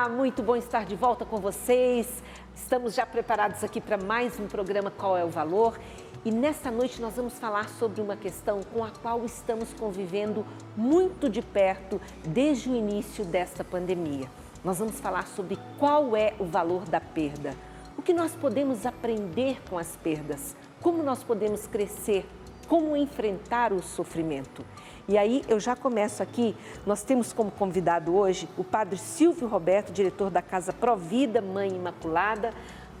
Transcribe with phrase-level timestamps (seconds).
[0.00, 2.22] Olá, muito bom estar de volta com vocês.
[2.54, 5.78] Estamos já preparados aqui para mais um programa Qual é o Valor?
[6.24, 11.28] E nesta noite nós vamos falar sobre uma questão com a qual estamos convivendo muito
[11.28, 14.26] de perto desde o início desta pandemia.
[14.64, 17.54] Nós vamos falar sobre qual é o valor da perda,
[17.98, 22.26] o que nós podemos aprender com as perdas, como nós podemos crescer,
[22.66, 24.64] como enfrentar o sofrimento.
[25.08, 26.54] E aí eu já começo aqui,
[26.86, 32.52] nós temos como convidado hoje o padre Silvio Roberto, diretor da Casa Provida Mãe Imaculada,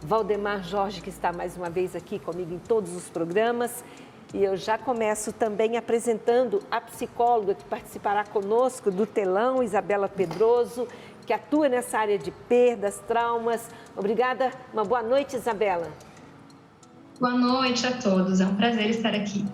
[0.02, 3.84] Valdemar Jorge, que está mais uma vez aqui comigo em todos os programas.
[4.32, 10.86] E eu já começo também apresentando a psicóloga que participará conosco do telão, Isabela Pedroso,
[11.26, 13.68] que atua nessa área de perdas, traumas.
[13.96, 15.88] Obrigada, uma boa noite, Isabela.
[17.20, 19.44] Boa noite a todos, é um prazer estar aqui.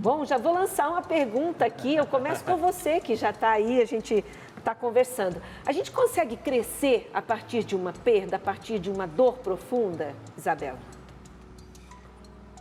[0.00, 1.94] Bom, já vou lançar uma pergunta aqui.
[1.94, 4.24] Eu começo com você, que já está aí, a gente
[4.56, 5.36] está conversando.
[5.66, 10.14] A gente consegue crescer a partir de uma perda, a partir de uma dor profunda,
[10.38, 10.78] Isabela?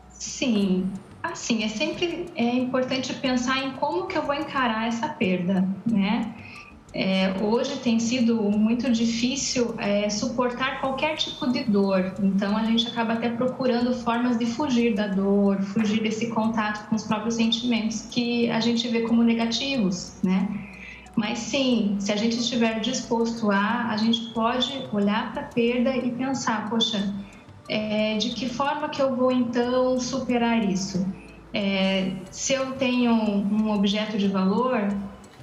[0.10, 0.92] Sim,
[1.24, 6.36] assim, é sempre é importante pensar em como que eu vou encarar essa perda, né?
[6.94, 12.86] É, hoje tem sido muito difícil é, suportar qualquer tipo de dor, então a gente
[12.86, 18.02] acaba até procurando formas de fugir da dor, fugir desse contato com os próprios sentimentos
[18.12, 20.50] que a gente vê como negativos, né?
[21.16, 25.96] Mas sim, se a gente estiver disposto a, a gente pode olhar para a perda
[25.96, 27.14] e pensar, poxa,
[27.70, 31.08] é, de que forma que eu vou então superar isso?
[31.54, 34.90] É, se eu tenho um objeto de valor,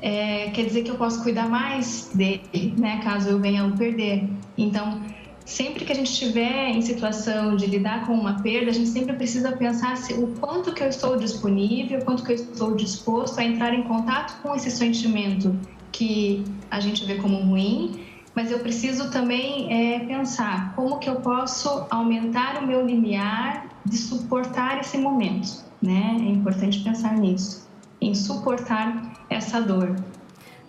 [0.01, 4.29] é, quer dizer que eu posso cuidar mais dele, né, caso eu venha o perder.
[4.57, 5.01] Então,
[5.45, 9.15] sempre que a gente estiver em situação de lidar com uma perda, a gente sempre
[9.15, 13.45] precisa pensar se, o quanto que eu estou disponível, quanto que eu estou disposto a
[13.45, 15.59] entrar em contato com esse sentimento
[15.91, 18.05] que a gente vê como ruim,
[18.35, 23.97] mas eu preciso também é, pensar como que eu posso aumentar o meu limiar de
[23.97, 26.17] suportar esse momento, né?
[26.21, 27.68] É importante pensar nisso,
[28.01, 29.95] em suportar essa dor.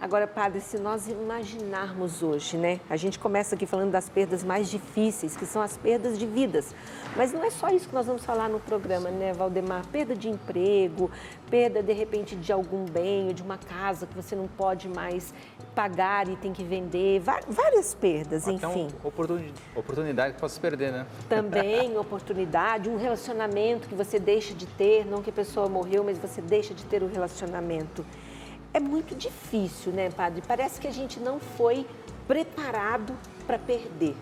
[0.02, 2.80] Agora, padre, se nós imaginarmos hoje, né?
[2.90, 6.74] A gente começa aqui falando das perdas mais difíceis, que são as perdas de vidas.
[7.18, 9.86] Mas não é só isso que nós vamos falar no programa, né, Valdemar?
[9.88, 11.12] Perda de emprego,
[11.50, 15.34] perda de repente de algum bem, de uma casa que você não pode mais
[15.70, 18.88] pagar e tem que vender, várias perdas, Até enfim.
[19.02, 21.06] Uma oportunidade que possa se perder, né?
[21.28, 26.18] Também oportunidade, um relacionamento que você deixa de ter, não que a pessoa morreu, mas
[26.18, 28.06] você deixa de ter o relacionamento
[28.74, 30.44] é muito difícil, né, padre?
[30.48, 31.86] Parece que a gente não foi
[32.28, 33.16] preparado
[33.48, 34.16] para perder.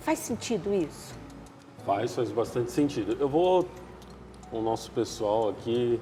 [0.00, 1.14] Faz sentido isso?
[1.84, 3.16] Faz, faz bastante sentido.
[3.20, 3.66] Eu vou,
[4.50, 6.00] com o nosso pessoal aqui,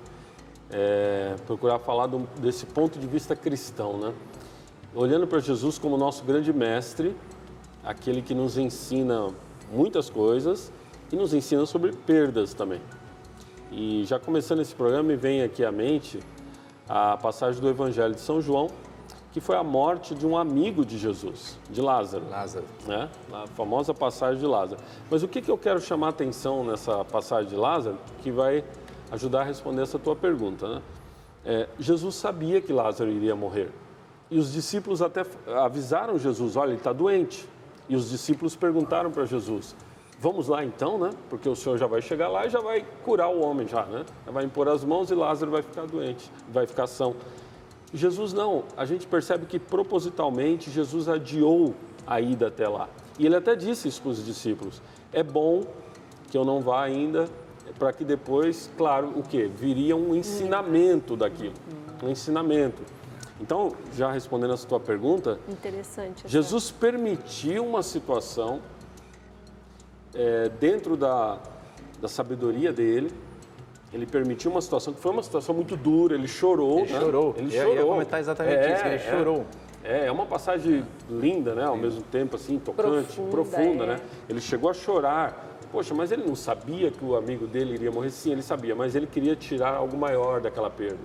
[0.71, 4.15] é, procurar falar do, desse ponto de vista cristão, né?
[4.97, 7.15] Olhando para Jesus como nosso grande mestre,
[7.85, 9.29] aquele que nos ensina
[9.71, 10.73] muitas coisas
[11.13, 12.81] e nos ensina sobre perdas também.
[13.71, 16.19] E já começando esse programa, me vem aqui à mente
[16.89, 18.69] a passagem do Evangelho de São João,
[19.33, 22.27] que foi a morte de um amigo de Jesus, de Lázaro.
[22.31, 22.65] Lázaro.
[22.87, 23.11] Né?
[23.31, 24.81] A famosa passagem de Lázaro.
[25.11, 28.65] Mas o que, que eu quero chamar a atenção nessa passagem de Lázaro, que vai
[29.11, 30.83] ajudar a responder essa tua pergunta, né?
[31.45, 33.71] É, Jesus sabia que Lázaro iria morrer.
[34.31, 37.49] E os discípulos até avisaram Jesus: olha, ele está doente.
[37.89, 39.77] E os discípulos perguntaram para Jesus:
[40.19, 41.11] Vamos lá então, né?
[41.29, 44.05] Porque o Senhor já vai chegar lá e já vai curar o homem já, né?
[44.25, 47.15] Vai impor as mãos e Lázaro vai ficar doente, vai ficar são.
[47.93, 51.75] Jesus não, a gente percebe que propositalmente Jesus adiou
[52.07, 52.89] a ida até lá.
[53.19, 54.81] E ele até disse isso para os discípulos:
[55.13, 55.65] é bom
[56.31, 57.29] que eu não vá ainda,
[57.79, 59.47] para que depois, claro, o que?
[59.47, 61.55] Viria um ensinamento daquilo,
[62.03, 62.83] um ensinamento.
[63.41, 66.23] Então, já respondendo a sua pergunta, interessante.
[66.27, 68.61] Jesus permitiu uma situação
[70.15, 71.39] é, dentro da,
[72.01, 73.13] da sabedoria dele,
[73.93, 76.81] ele permitiu uma situação que foi uma situação muito dura, ele chorou.
[76.81, 77.01] Ele né?
[77.01, 77.35] chorou.
[77.37, 77.75] Ele eu chorou.
[77.75, 79.47] ia comentar exatamente é, isso, ele é, chorou.
[79.85, 81.65] É, é uma passagem linda, né?
[81.65, 83.87] Ao mesmo tempo, assim, tocante, profunda, profunda é.
[83.87, 84.01] né?
[84.29, 85.45] Ele chegou a chorar.
[85.71, 88.11] Poxa, mas ele não sabia que o amigo dele iria morrer?
[88.11, 90.99] Sim, ele sabia, mas ele queria tirar algo maior daquela perda.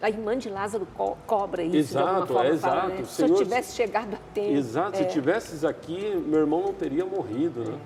[0.00, 2.76] A irmã de Lázaro co cobra isso exato, de forma, é, exato.
[2.76, 3.04] Fala, né?
[3.04, 4.56] Se eu tivesse chegado a tempo.
[4.56, 5.02] Exato, é.
[5.02, 7.78] se tivesses aqui, meu irmão não teria morrido, né?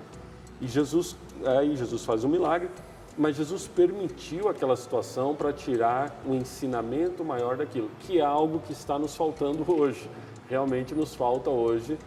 [0.61, 2.69] E Jesus, aí Jesus faz um milagre,
[3.17, 8.73] mas Jesus permitiu aquela situação para tirar um ensinamento maior daquilo, que é algo que
[8.73, 10.09] está nos faltando hoje.
[10.47, 11.97] Realmente nos falta hoje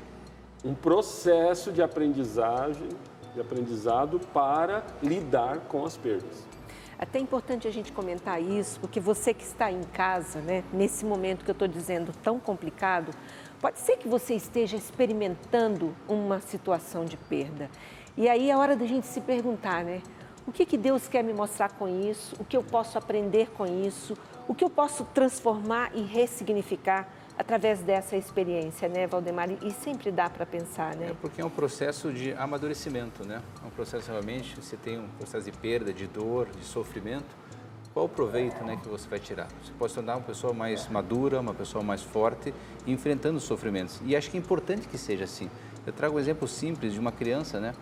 [0.65, 2.89] um processo de aprendizagem,
[3.35, 6.46] de aprendizado para lidar com as perdas.
[6.99, 11.05] Até é importante a gente comentar isso, porque você que está em casa, né, nesse
[11.05, 13.13] momento que eu estou dizendo tão complicado,
[13.61, 17.71] pode ser que você esteja experimentando uma situação de perda.
[18.17, 20.01] E aí é hora da gente se perguntar, né?
[20.47, 22.35] O que, que Deus quer me mostrar com isso?
[22.39, 24.17] O que eu posso aprender com isso?
[24.49, 29.49] O que eu posso transformar e ressignificar através dessa experiência, né, Valdemar?
[29.63, 31.11] E sempre dá para pensar, né?
[31.11, 33.43] É porque é um processo de amadurecimento, né?
[33.63, 37.47] É um processo realmente, você tem um processo de perda, de dor, de sofrimento.
[37.93, 39.49] Qual o proveito né, que você vai tirar?
[39.65, 42.53] Você pode se tornar uma pessoa mais madura, uma pessoa mais forte,
[42.87, 44.03] enfrentando os sofrimentos.
[44.05, 45.49] E acho que é importante que seja assim.
[45.87, 47.73] Eu trago um exemplo simples de uma criança, né?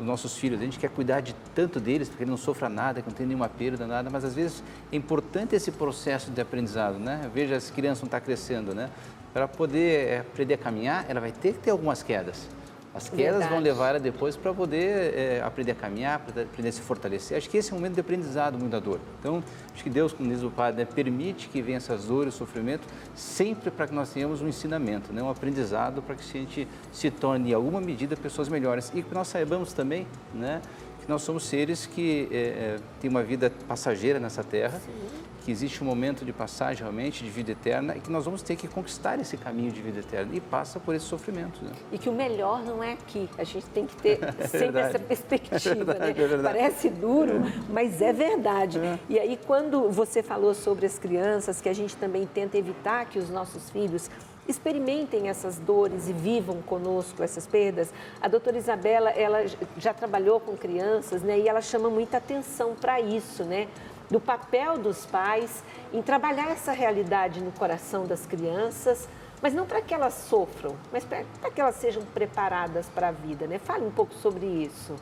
[0.00, 0.60] Os nossos filhos.
[0.60, 3.14] A gente quer cuidar de tanto deles, para que ele não sofra nada, que não
[3.14, 7.30] tenha nenhuma perda, nada, mas às vezes é importante esse processo de aprendizado, né?
[7.32, 8.90] Veja, as crianças não estão tá crescendo, né?
[9.32, 12.48] Para poder eh, aprender a caminhar, ela vai ter que ter algumas quedas.
[12.92, 13.50] As quedas Verdade.
[13.50, 17.36] vão levar ela depois para poder é, aprender a caminhar, para aprender a se fortalecer.
[17.36, 18.98] Acho que esse é um momento de aprendizado muito da dor.
[19.20, 22.82] Então, acho que Deus, como diz o Padre, né, permite que venham essas dores, sofrimento,
[23.14, 27.12] sempre para que nós tenhamos um ensinamento, né, um aprendizado para que a gente se
[27.12, 28.90] torne, em alguma medida, pessoas melhores.
[28.92, 30.04] E que nós saibamos também
[30.34, 30.60] né,
[31.00, 34.80] que nós somos seres que é, é, têm uma vida passageira nessa terra.
[34.80, 38.42] Sim que existe um momento de passagem realmente de vida eterna e que nós vamos
[38.42, 41.64] ter que conquistar esse caminho de vida eterna e passa por esse sofrimento.
[41.64, 41.72] Né?
[41.92, 43.28] E que o melhor não é aqui.
[43.38, 45.92] A gente tem que ter é sempre essa perspectiva.
[45.94, 46.38] É verdade, né?
[46.38, 48.78] é Parece duro, mas é verdade.
[48.78, 48.98] É.
[49.08, 53.18] E aí, quando você falou sobre as crianças, que a gente também tenta evitar que
[53.18, 54.10] os nossos filhos
[54.48, 57.92] experimentem essas dores e vivam conosco essas perdas.
[58.20, 59.44] A doutora Isabela, ela
[59.78, 61.38] já trabalhou com crianças, né?
[61.38, 63.68] E ela chama muita atenção para isso, né?
[64.10, 65.62] Do papel dos pais
[65.92, 69.08] em trabalhar essa realidade no coração das crianças,
[69.40, 73.46] mas não para que elas sofram, mas para que elas sejam preparadas para a vida,
[73.46, 73.58] né?
[73.58, 74.96] Fale um pouco sobre isso.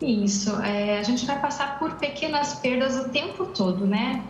[0.00, 4.22] Isso, é, a gente vai passar por pequenas perdas o tempo todo, né?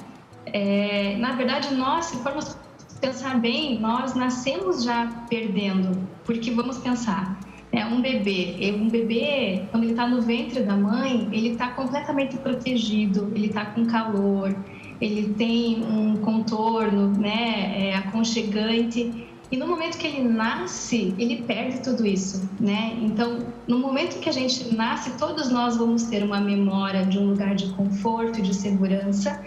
[0.47, 2.57] É, na verdade, nós, se formos
[3.01, 7.37] pensar bem, nós nascemos já perdendo, porque vamos pensar,
[7.77, 8.75] é um bebê.
[8.75, 13.67] Um bebê, quando ele está no ventre da mãe, ele está completamente protegido, ele está
[13.67, 14.57] com calor,
[14.99, 19.27] ele tem um contorno né, é, aconchegante.
[19.53, 22.99] E no momento que ele nasce, ele perde tudo isso, né?
[23.01, 23.39] Então,
[23.69, 27.55] no momento que a gente nasce, todos nós vamos ter uma memória de um lugar
[27.55, 29.45] de conforto e de segurança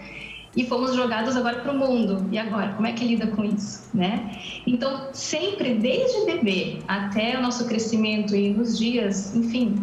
[0.56, 2.26] e fomos jogados agora para o mundo.
[2.32, 4.32] E agora, como é que lida com isso, né?
[4.66, 9.74] Então, sempre, desde bebê até o nosso crescimento e nos dias, enfim,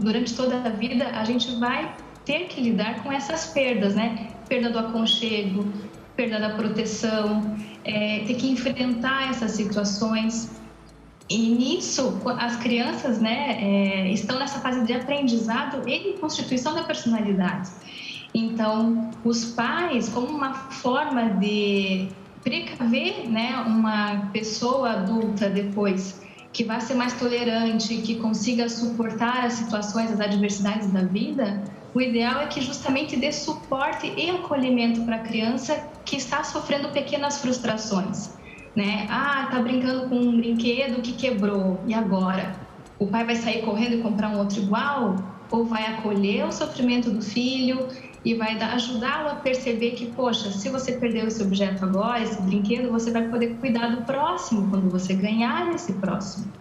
[0.00, 1.94] durante toda a vida, a gente vai
[2.24, 4.28] ter que lidar com essas perdas, né?
[4.48, 5.66] Perda do aconchego,
[6.16, 10.50] perda da proteção, é, ter que enfrentar essas situações.
[11.28, 17.68] E nisso, as crianças, né, é, estão nessa fase de aprendizado e constituição da personalidade.
[18.34, 22.08] Então, os pais, como uma forma de
[22.42, 26.20] precaver né, uma pessoa adulta depois,
[26.52, 31.62] que vai ser mais tolerante, que consiga suportar as situações, as adversidades da vida,
[31.94, 36.88] o ideal é que justamente dê suporte e acolhimento para a criança que está sofrendo
[36.90, 38.36] pequenas frustrações.
[38.76, 39.06] Né?
[39.10, 42.54] Ah, tá brincando com um brinquedo que quebrou, e agora?
[42.98, 45.16] O pai vai sair correndo e comprar um outro igual?
[45.50, 47.88] Ou vai acolher o sofrimento do filho
[48.28, 52.90] e vai ajudá-lo a perceber que, poxa, se você perdeu esse objeto agora, esse brinquedo,
[52.90, 56.52] você vai poder cuidar do próximo quando você ganhar esse próximo.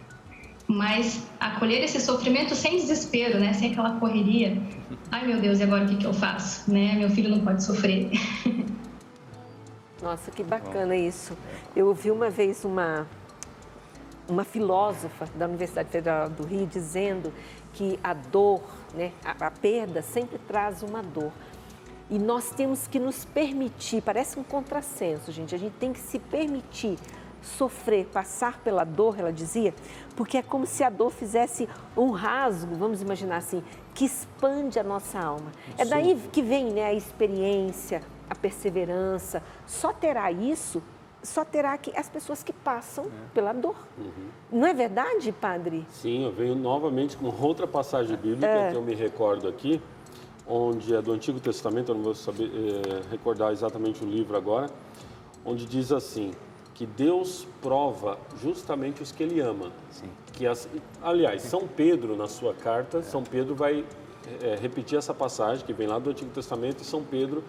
[0.66, 3.52] Mas acolher esse sofrimento sem desespero, né?
[3.52, 4.58] Sem aquela correria.
[5.12, 6.72] Ai, meu Deus, e agora o que, que eu faço?
[6.72, 6.94] Né?
[6.94, 8.12] Meu filho não pode sofrer.
[10.02, 11.38] Nossa, que bacana isso.
[11.76, 13.06] Eu ouvi uma vez uma,
[14.30, 17.34] uma filósofa da Universidade Federal do Rio dizendo
[17.74, 18.62] que a dor,
[18.94, 21.32] né, a, a perda sempre traz uma dor.
[22.10, 26.18] E nós temos que nos permitir, parece um contrassenso, gente, a gente tem que se
[26.20, 26.98] permitir
[27.42, 29.74] sofrer, passar pela dor, ela dizia,
[30.16, 34.84] porque é como se a dor fizesse um rasgo, vamos imaginar assim, que expande a
[34.84, 35.52] nossa alma.
[35.78, 39.42] É daí que vem né, a experiência, a perseverança.
[39.66, 40.84] Só terá isso,
[41.24, 43.10] só terá que as pessoas que passam é.
[43.34, 43.76] pela dor.
[43.98, 44.28] Uhum.
[44.52, 45.86] Não é verdade, padre?
[45.90, 48.72] Sim, eu venho novamente com outra passagem bíblica é.
[48.72, 49.82] que eu me recordo aqui,
[50.48, 54.70] onde é do Antigo Testamento, eu não vou saber é, recordar exatamente o livro agora,
[55.46, 56.32] onde diz assim
[56.74, 59.72] que Deus prova justamente os que Ele ama.
[59.90, 60.10] Sim.
[60.34, 60.70] Que as,
[61.02, 63.02] aliás, São Pedro na sua carta, é.
[63.02, 63.84] São Pedro vai
[64.44, 67.44] é, repetir essa passagem que vem lá do Antigo Testamento e São Pedro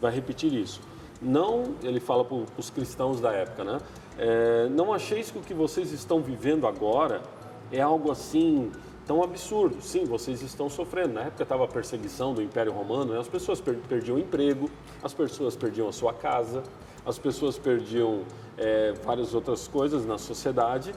[0.00, 0.80] vai repetir isso.
[1.22, 3.78] Não, ele fala para os cristãos da época, né?
[4.18, 7.22] É, não acheis que o que vocês estão vivendo agora
[7.70, 8.70] é algo assim
[9.06, 9.80] tão absurdo.
[9.80, 11.14] Sim, vocês estão sofrendo.
[11.14, 13.20] Na época estava a perseguição do Império Romano, né?
[13.20, 14.70] as pessoas per perdiam emprego,
[15.02, 16.62] as pessoas perdiam a sua casa,
[17.04, 18.22] as pessoas perdiam
[18.56, 20.94] é, várias outras coisas na sociedade.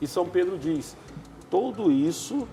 [0.00, 0.96] E São Pedro diz:
[1.50, 2.46] tudo isso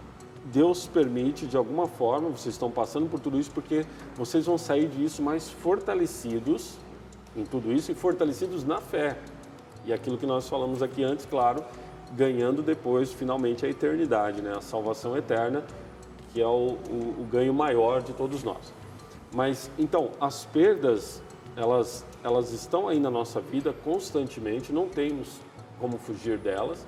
[0.46, 4.88] Deus permite de alguma forma, vocês estão passando por tudo isso porque vocês vão sair
[4.88, 6.78] disso mais fortalecidos
[7.36, 9.18] em tudo isso e fortalecidos na fé.
[9.86, 11.64] E aquilo que nós falamos aqui antes, claro,
[12.16, 14.54] ganhando depois finalmente a eternidade, né?
[14.56, 15.64] a salvação eterna,
[16.34, 18.74] que é o, o, o ganho maior de todos nós.
[19.34, 21.22] Mas então, as perdas,
[21.56, 25.40] elas, elas estão aí na nossa vida constantemente, não temos
[25.80, 26.86] como fugir delas.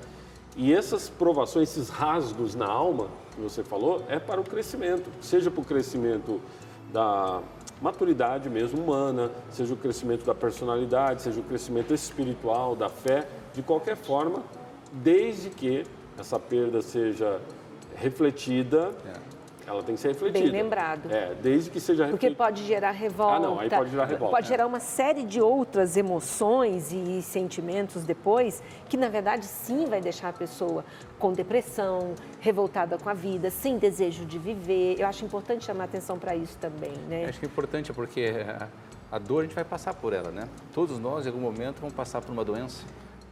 [0.56, 5.50] E essas provações, esses rasgos na alma que você falou, é para o crescimento, seja
[5.50, 6.40] para o crescimento
[6.92, 7.42] da
[7.82, 13.64] maturidade mesmo humana, seja o crescimento da personalidade, seja o crescimento espiritual, da fé, de
[13.64, 14.44] qualquer forma,
[14.94, 15.84] desde que
[16.18, 17.42] essa perda seja
[17.96, 19.34] refletida é.
[19.66, 20.44] Ela tem que ser refletida.
[20.44, 21.10] Bem lembrado.
[21.10, 22.32] É, desde que seja refletida.
[22.32, 23.36] Porque pode gerar revolta.
[23.36, 24.36] Ah, não, aí pode gerar revolta.
[24.36, 24.50] Pode é.
[24.50, 30.30] gerar uma série de outras emoções e sentimentos depois, que na verdade sim vai deixar
[30.30, 30.84] a pessoa
[31.18, 35.00] com depressão, revoltada com a vida, sem desejo de viver.
[35.00, 37.24] Eu acho importante chamar atenção para isso também, né?
[37.24, 38.34] Eu acho que é importante porque
[39.10, 40.44] a dor a gente vai passar por ela, né?
[40.74, 42.84] Todos nós, em algum momento, vamos passar por uma doença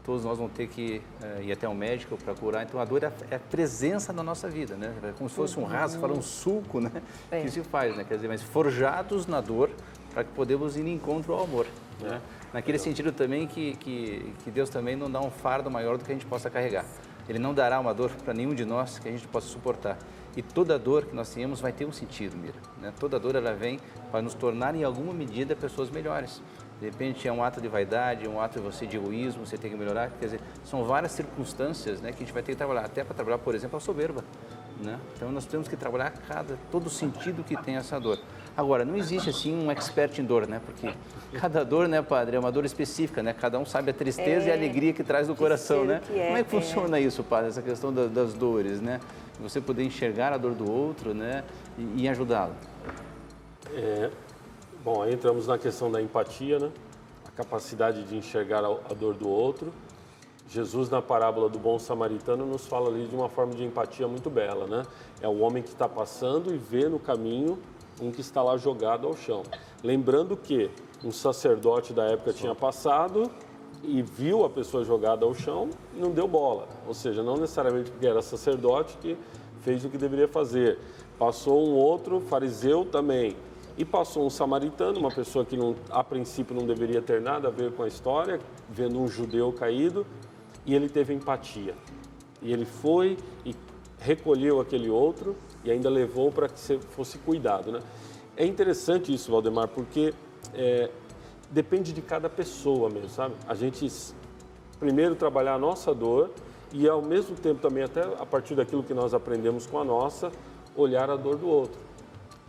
[0.04, 2.64] todos nós vamos ter que uh, ir até um médico para curar.
[2.64, 4.94] Então, a dor é a, é presença da nossa vida, né?
[5.04, 6.92] É como se fosse um rasgo, fala um suco, né?
[7.30, 7.42] É.
[7.42, 8.04] Que se faz, né?
[8.04, 9.70] Quer dizer, mas forjados na dor
[10.14, 11.66] para que podemos ir em encontro ao amor,
[12.02, 12.20] né?
[12.54, 16.12] Naquele sentido também que, que, que Deus também não dá um fardo maior do que
[16.12, 16.86] a gente possa carregar.
[17.30, 19.98] Ele não dará uma dor para nenhum de nós que a gente possa suportar.
[20.36, 22.56] E toda dor que nós tenhamos vai ter um sentido, Mira.
[22.82, 22.94] Né?
[23.00, 23.80] Toda dor ela vem
[24.12, 26.42] para nos tornar, em alguma medida, pessoas melhores.
[26.82, 29.70] De repente é um ato de vaidade, um ato de você de egoísmo, você tem
[29.70, 30.10] que melhorar.
[30.20, 33.14] Quer dizer, são várias circunstâncias né, que a gente vai ter que trabalhar, até para
[33.14, 34.24] trabalhar, por exemplo, a soberba.
[34.84, 35.00] Né?
[35.16, 38.18] Então nós temos que trabalhar cada, todo o sentido que tem essa dor.
[38.58, 40.60] Agora, não existe assim um expert em dor, né?
[40.66, 40.92] Porque
[41.40, 43.32] cada dor, né, padre, é uma dor específica, né?
[43.32, 46.02] Cada um sabe a tristeza é, e a alegria que traz no coração, né?
[46.10, 46.60] É, Como é que é.
[46.60, 49.00] funciona isso, padre, essa questão da, das dores, né?
[49.40, 51.44] Você poder enxergar a dor do outro, né?
[51.78, 52.56] E, e ajudá-lo.
[53.74, 54.10] É,
[54.84, 56.72] Bom, aí entramos na questão da empatia, né?
[57.28, 59.72] A capacidade de enxergar a dor do outro.
[60.50, 64.28] Jesus, na parábola do bom samaritano, nos fala ali de uma forma de empatia muito
[64.28, 64.82] bela, né?
[65.22, 67.60] É o homem que está passando e vê no caminho
[68.02, 69.44] um que está lá jogado ao chão.
[69.84, 70.72] Lembrando que
[71.04, 73.30] um sacerdote da época tinha passado
[73.84, 76.68] e viu a pessoa jogada ao chão e não deu bola.
[76.88, 79.16] Ou seja, não necessariamente porque era sacerdote que
[79.62, 80.80] fez o que deveria fazer.
[81.20, 83.36] Passou um outro fariseu também
[83.82, 87.52] e passou um samaritano, uma pessoa que não, a princípio não deveria ter nada a
[87.52, 90.06] ver com a história, vendo um judeu caído,
[90.68, 91.74] e ele teve empatia.
[92.44, 93.56] E ele foi e
[93.98, 97.72] recolheu aquele outro e ainda levou para que fosse cuidado.
[97.72, 97.80] Né?
[98.38, 100.14] É interessante isso, Valdemar, porque
[100.54, 100.92] é,
[101.50, 103.34] depende de cada pessoa mesmo, sabe?
[103.48, 103.92] A gente
[104.80, 106.30] primeiro trabalhar a nossa dor
[106.72, 110.32] e ao mesmo tempo também até a partir daquilo que nós aprendemos com a nossa,
[110.76, 111.82] olhar a dor do outro.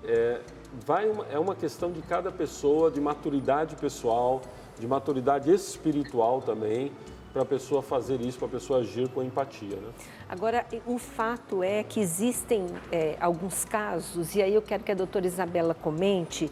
[0.04, 0.42] É,
[0.86, 4.40] vai uma, é uma questão de cada pessoa, de maturidade pessoal,
[4.78, 6.92] de maturidade espiritual também,
[7.32, 9.76] para a pessoa fazer isso, para a pessoa agir com empatia.
[9.76, 9.88] Né?
[10.28, 14.94] Agora, o fato é que existem é, alguns casos, e aí eu quero que a
[14.94, 16.50] doutora Isabela comente,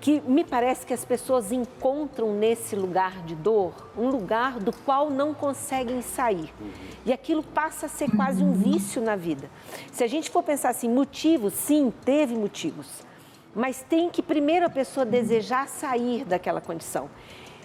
[0.00, 5.10] que me parece que as pessoas encontram nesse lugar de dor um lugar do qual
[5.10, 6.52] não conseguem sair.
[6.60, 6.70] Uhum.
[7.04, 9.50] E aquilo passa a ser quase um vício na vida.
[9.90, 13.08] Se a gente for pensar assim, motivos, sim, teve motivos
[13.54, 17.08] mas tem que primeiro a pessoa desejar sair daquela condição.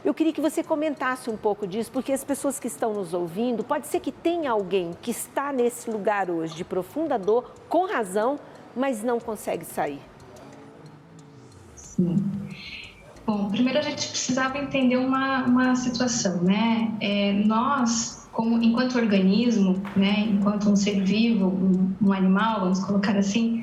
[0.03, 3.63] Eu queria que você comentasse um pouco disso, porque as pessoas que estão nos ouvindo,
[3.63, 8.37] pode ser que tenha alguém que está nesse lugar hoje de profunda dor, com razão,
[8.75, 10.01] mas não consegue sair.
[11.73, 12.17] Sim.
[13.25, 16.91] Bom, primeiro a gente precisava entender uma, uma situação, né?
[16.99, 23.15] É, nós, como enquanto organismo, né, enquanto um ser vivo, um, um animal, vamos colocar
[23.15, 23.62] assim,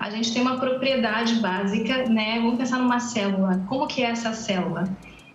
[0.00, 2.40] a gente tem uma propriedade básica, né?
[2.40, 3.62] Vamos pensar numa célula.
[3.68, 4.84] Como que é essa célula?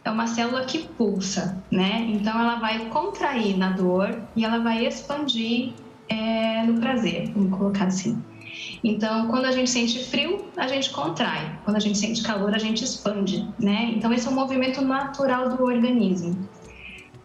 [0.04, 2.08] É uma célula que pulsa, né?
[2.10, 5.74] Então ela vai contrair na dor e ela vai expandir
[6.10, 8.22] é, no prazer, vamos colocar assim.
[8.84, 11.60] Então, quando a gente sente frio, a gente contrai.
[11.64, 13.92] Quando a gente sente calor, a gente expande, né?
[13.96, 16.48] Então, esse é um movimento natural do organismo.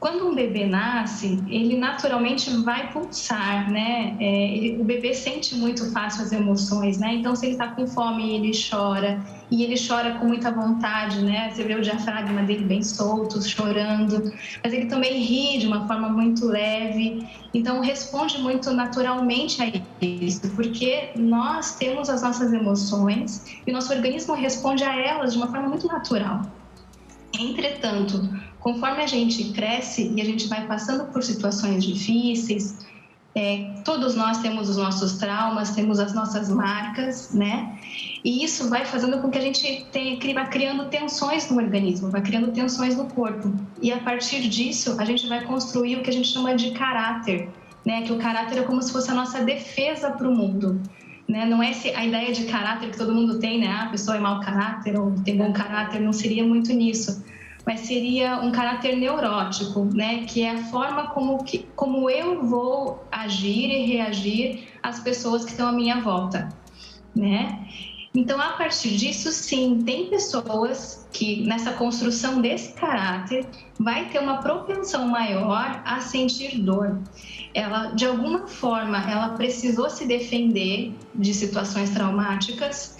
[0.00, 4.16] Quando um bebê nasce, ele naturalmente vai pulsar, né?
[4.18, 7.16] É, ele, o bebê sente muito fácil as emoções, né?
[7.16, 11.50] Então, se ele está com fome, ele chora e ele chora com muita vontade, né?
[11.50, 14.32] Você vê o diafragma dele bem solto, chorando,
[14.64, 17.28] mas ele também ri de uma forma muito leve.
[17.52, 24.32] Então, responde muito naturalmente a isso, porque nós temos as nossas emoções e nosso organismo
[24.32, 26.40] responde a elas de uma forma muito natural.
[27.38, 32.86] Entretanto, conforme a gente cresce e a gente vai passando por situações difíceis,
[33.34, 37.78] é, todos nós temos os nossos traumas, temos as nossas marcas, né?
[38.24, 42.20] E isso vai fazendo com que a gente tenha, vá criando tensões no organismo, vai
[42.22, 43.52] criando tensões no corpo.
[43.80, 47.48] E a partir disso, a gente vai construir o que a gente chama de caráter,
[47.86, 48.02] né?
[48.02, 50.80] Que o caráter é como se fosse a nossa defesa para o mundo.
[51.28, 51.46] Né?
[51.46, 53.68] Não é a ideia de caráter que todo mundo tem, né?
[53.68, 57.22] Ah, a pessoa é mau caráter ou tem bom caráter, não seria muito nisso
[57.70, 60.24] mas seria um caráter neurótico, né?
[60.24, 65.52] Que é a forma como, que, como eu vou agir e reagir às pessoas que
[65.52, 66.48] estão à minha volta,
[67.14, 67.64] né?
[68.12, 73.46] Então, a partir disso, sim, tem pessoas que nessa construção desse caráter
[73.78, 76.98] vai ter uma propensão maior a sentir dor.
[77.54, 82.98] Ela, de alguma forma, ela precisou se defender de situações traumáticas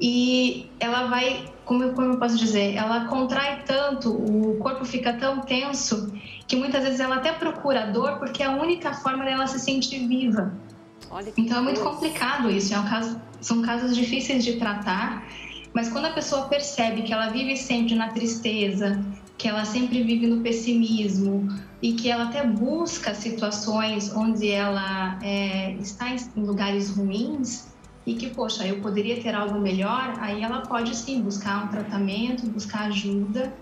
[0.00, 5.40] e ela vai como, como eu posso dizer, ela contrai tanto, o corpo fica tão
[5.42, 6.12] tenso
[6.48, 10.08] que muitas vezes ela até procura dor porque é a única forma dela se sentir
[10.08, 10.52] viva.
[11.36, 15.28] então é muito complicado isso, é um caso, são casos difíceis de tratar,
[15.72, 19.00] mas quando a pessoa percebe que ela vive sempre na tristeza,
[19.38, 21.48] que ela sempre vive no pessimismo
[21.80, 27.70] e que ela até busca situações onde ela é, está em lugares ruins,
[28.06, 32.46] e que, poxa, eu poderia ter algo melhor, aí ela pode sim buscar um tratamento,
[32.46, 33.52] buscar ajuda,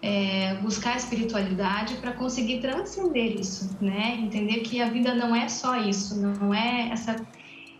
[0.00, 4.16] é, buscar espiritualidade para conseguir transcender isso, né?
[4.20, 7.16] Entender que a vida não é só isso, não é essa,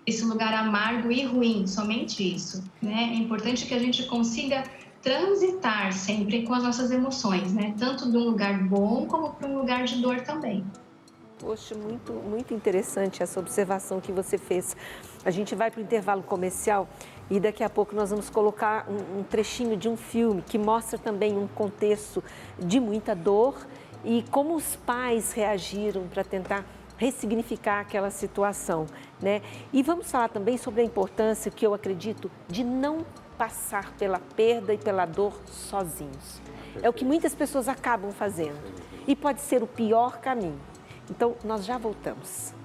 [0.04, 3.10] esse lugar amargo e ruim, somente isso, né?
[3.12, 4.64] É importante que a gente consiga
[5.00, 7.75] transitar sempre com as nossas emoções, né?
[7.78, 10.66] Tanto de um lugar bom como para um lugar de dor também.
[11.38, 14.76] Poxa, muito, muito interessante essa observação que você fez.
[15.25, 16.88] A gente vai para o intervalo comercial
[17.30, 20.98] e daqui a pouco nós vamos colocar um, um trechinho de um filme que mostra
[20.98, 22.22] também um contexto
[22.58, 23.66] de muita dor
[24.04, 26.64] e como os pais reagiram para tentar
[26.96, 28.87] ressignificar aquela situação,
[29.20, 29.40] né?
[29.72, 34.74] E vamos falar também sobre a importância que eu acredito de não passar pela perda
[34.74, 36.42] e pela dor sozinhos.
[36.83, 38.59] É o que muitas pessoas acabam fazendo
[39.07, 40.61] e pode ser o pior caminho.
[41.09, 42.58] Então, nós já voltamos.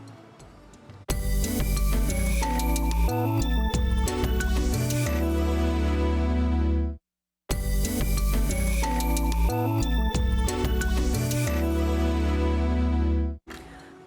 [3.14, 3.53] Bye.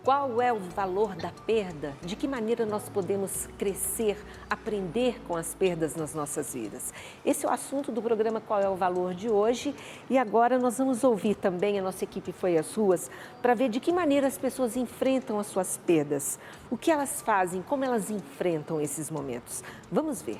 [0.07, 1.93] Qual é o valor da perda?
[2.01, 4.17] De que maneira nós podemos crescer,
[4.49, 6.95] aprender com as perdas nas nossas vidas?
[7.25, 9.75] Esse é o assunto do programa Qual é o Valor de hoje.
[10.09, 13.11] E agora nós vamos ouvir também, a nossa equipe foi às ruas,
[13.43, 16.39] para ver de que maneira as pessoas enfrentam as suas perdas.
[16.71, 19.65] O que elas fazem, como elas enfrentam esses momentos.
[19.91, 20.39] Vamos ver.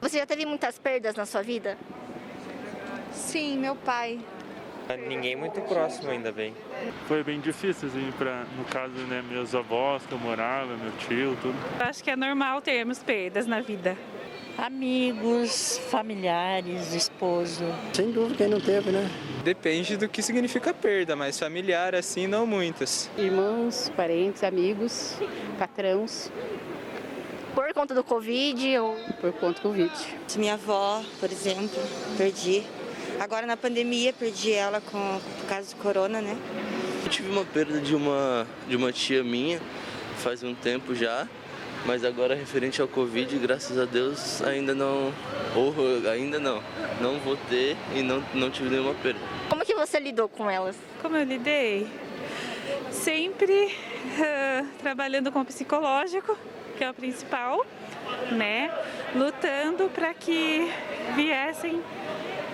[0.00, 1.78] Você já teve muitas perdas na sua vida?
[3.12, 4.18] Sim, meu pai.
[4.96, 6.54] Ninguém muito próximo, ainda bem.
[7.06, 11.36] Foi bem difícil, assim, pra, no caso, né, meus avós que eu morava, meu tio,
[11.42, 11.54] tudo.
[11.78, 13.96] Acho que é normal termos perdas na vida.
[14.56, 17.64] Amigos, familiares, esposo.
[17.92, 19.08] Sem dúvida, quem não teve, né?
[19.44, 23.10] Depende do que significa perda, mas familiar, assim, não muitas.
[23.16, 25.16] Irmãos, parentes, amigos,
[25.58, 26.32] patrões.
[27.54, 28.96] Por conta do Covid ou...
[29.20, 29.92] Por conta do Covid.
[30.36, 31.80] Minha avó, por exemplo,
[32.16, 32.64] perdi
[33.20, 36.36] Agora na pandemia perdi ela com, por causa do corona, né?
[37.04, 39.60] Eu tive uma perda de uma, de uma tia minha
[40.18, 41.28] faz um tempo já,
[41.86, 45.12] mas agora referente ao Covid, graças a Deus ainda não,
[45.54, 45.74] ou
[46.10, 46.62] ainda não,
[47.00, 49.20] não vou ter e não, não tive nenhuma perda.
[49.48, 50.76] Como que você lidou com elas?
[51.00, 51.86] Como eu lidei?
[52.90, 56.36] Sempre uh, trabalhando com o psicológico,
[56.76, 57.64] que é o principal,
[58.32, 58.70] né?
[59.14, 60.70] Lutando para que
[61.14, 61.82] viessem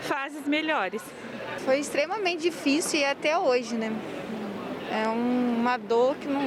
[0.04, 1.02] fases melhores.
[1.58, 3.92] Foi extremamente difícil e até hoje, né?
[4.90, 6.40] É um, uma dor que não.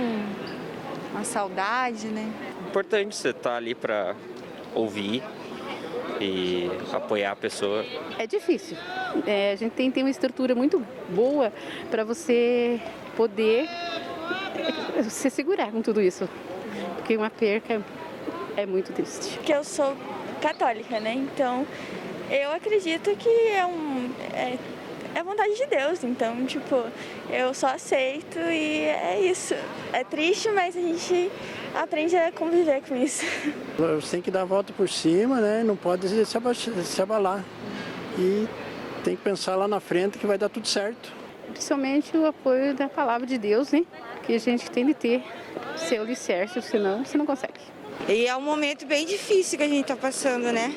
[1.11, 2.31] uma saudade, né?
[2.67, 4.15] Importante você estar tá ali para
[4.73, 5.23] ouvir
[6.21, 7.85] e apoiar a pessoa.
[8.17, 8.77] É difícil.
[9.25, 11.51] É, a gente tem, tem uma estrutura muito boa
[11.89, 12.79] para você
[13.15, 13.67] poder
[15.09, 16.29] se segurar com tudo isso.
[16.95, 17.81] Porque uma perca
[18.55, 19.37] é muito triste.
[19.37, 19.95] Porque eu sou
[20.41, 21.13] católica, né?
[21.13, 21.65] Então
[22.29, 24.57] eu acredito que é, um, é,
[25.15, 26.03] é vontade de Deus.
[26.03, 26.83] Então, tipo,
[27.29, 29.55] eu só aceito e é isso.
[29.93, 31.31] É triste, mas a gente
[31.73, 33.25] aprende a conviver com isso.
[33.77, 35.63] Você tem que dar a volta por cima, né?
[35.63, 37.43] Não pode se abalar.
[38.17, 38.47] E
[39.03, 41.13] tem que pensar lá na frente que vai dar tudo certo.
[41.49, 43.85] Principalmente o apoio da palavra de Deus, né?
[44.23, 45.23] Que a gente tem de ter
[45.77, 47.76] seu alicerce, senão você não consegue.
[48.07, 50.73] E é um momento bem difícil que a gente está passando, né?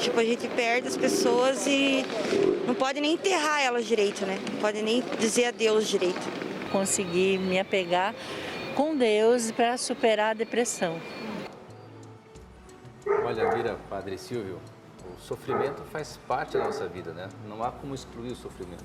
[0.00, 2.04] Tipo, a gente perde as pessoas e
[2.66, 4.38] não pode nem enterrar elas direito, né?
[4.52, 6.20] Não pode nem dizer adeus direito.
[6.70, 8.14] Conseguir me apegar
[8.74, 11.00] com Deus para superar a depressão.
[13.24, 14.60] Olha, Vira, Padre Silvio,
[15.16, 17.28] o sofrimento faz parte da nossa vida, né?
[17.48, 18.84] Não há como excluir o sofrimento.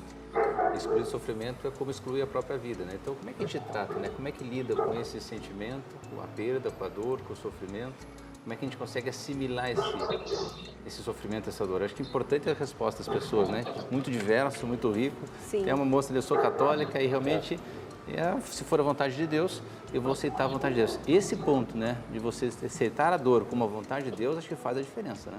[0.75, 2.93] Excluir o sofrimento é como excluir a própria vida, né?
[3.01, 4.09] Então, como é que a gente trata, né?
[4.09, 7.35] Como é que lida com esse sentimento, com a perda, com a dor, com o
[7.35, 8.07] sofrimento?
[8.41, 11.83] Como é que a gente consegue assimilar esse, esse sofrimento, essa dor?
[11.83, 13.63] Acho que é importante a resposta das pessoas, né?
[13.91, 15.21] Muito diverso, muito rico.
[15.47, 15.69] Sim.
[15.69, 17.59] É uma moça, eu sou católica e realmente,
[18.07, 19.61] é, se for a vontade de Deus,
[19.93, 20.99] eu vou aceitar a vontade de Deus.
[21.07, 24.55] Esse ponto, né, de você aceitar a dor como a vontade de Deus, acho que
[24.55, 25.37] faz a diferença, né?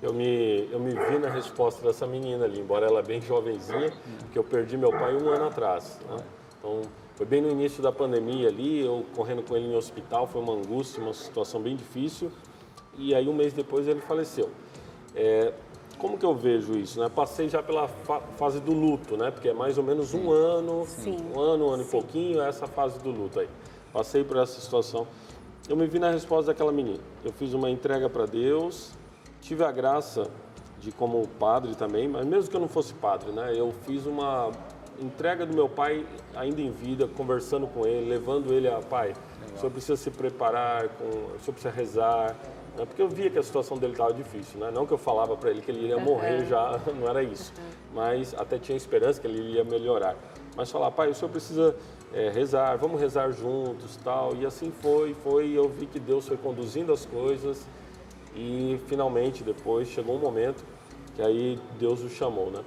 [0.00, 3.92] Eu me, eu me vi na resposta dessa menina ali, embora ela bem jovenzinha,
[4.32, 5.98] que eu perdi meu pai um ano atrás.
[6.08, 6.16] Né?
[6.58, 6.82] Então,
[7.16, 10.52] foi bem no início da pandemia ali, eu correndo com ele em hospital, foi uma
[10.52, 12.30] angústia, uma situação bem difícil.
[12.96, 14.50] E aí, um mês depois, ele faleceu.
[15.16, 15.52] É,
[15.98, 17.00] como que eu vejo isso?
[17.00, 17.08] Né?
[17.08, 19.32] Passei já pela fa fase do luto, né?
[19.32, 21.16] Porque é mais ou menos um ano, Sim.
[21.34, 21.88] um ano, um ano Sim.
[21.88, 23.48] e pouquinho, é essa fase do luto aí.
[23.92, 25.08] Passei por essa situação.
[25.68, 27.00] Eu me vi na resposta daquela menina.
[27.24, 28.92] Eu fiz uma entrega para Deus,
[29.40, 30.30] tive a graça
[30.80, 33.52] de como padre também, mas mesmo que eu não fosse padre, né?
[33.56, 34.50] Eu fiz uma
[35.00, 39.14] entrega do meu pai ainda em vida, conversando com ele, levando ele a pai.
[39.54, 42.36] O senhor precisa se preparar, com, o senhor precisa rezar,
[42.76, 42.84] né?
[42.84, 44.70] porque eu via que a situação dele estava difícil, né?
[44.72, 47.52] Não que eu falava para ele que ele iria morrer já, não era isso,
[47.92, 50.16] mas até tinha esperança que ele ia melhorar.
[50.56, 51.76] Mas falar, pai, o senhor precisa
[52.12, 54.34] é, rezar, vamos rezar juntos, tal.
[54.36, 55.46] E assim foi, foi.
[55.46, 57.64] E eu vi que Deus foi conduzindo as coisas
[58.34, 60.64] e finalmente depois chegou um momento
[61.14, 62.62] que aí Deus o chamou, né?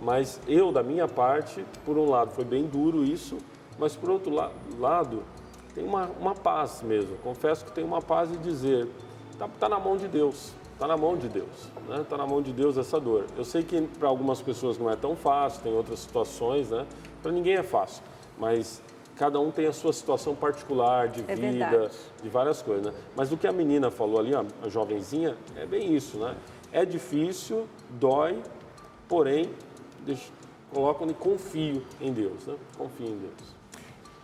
[0.00, 3.38] Mas eu, da minha parte, por um lado foi bem duro isso,
[3.78, 5.22] mas por outro la lado
[5.74, 7.16] tem uma, uma paz mesmo.
[7.18, 8.88] Confesso que tem uma paz de dizer,
[9.38, 12.04] tá, tá na mão de Deus, tá na mão de Deus, né?
[12.08, 13.24] Tá na mão de Deus essa dor.
[13.36, 16.86] Eu sei que para algumas pessoas não é tão fácil, tem outras situações, né?
[17.22, 18.02] Para ninguém é fácil,
[18.38, 18.82] mas
[19.16, 21.94] cada um tem a sua situação particular de É vida, verdade.
[22.22, 22.86] de várias coisas.
[22.86, 22.92] Né?
[23.16, 26.36] Mas o que a menina falou ali, a jovenzinha, é bem isso, né?
[26.72, 28.42] É difícil, dói,
[29.08, 29.50] porém,
[30.04, 30.30] deixa,
[30.72, 32.54] colocam e confio em Deus, né?
[32.76, 33.55] Confio em Deus.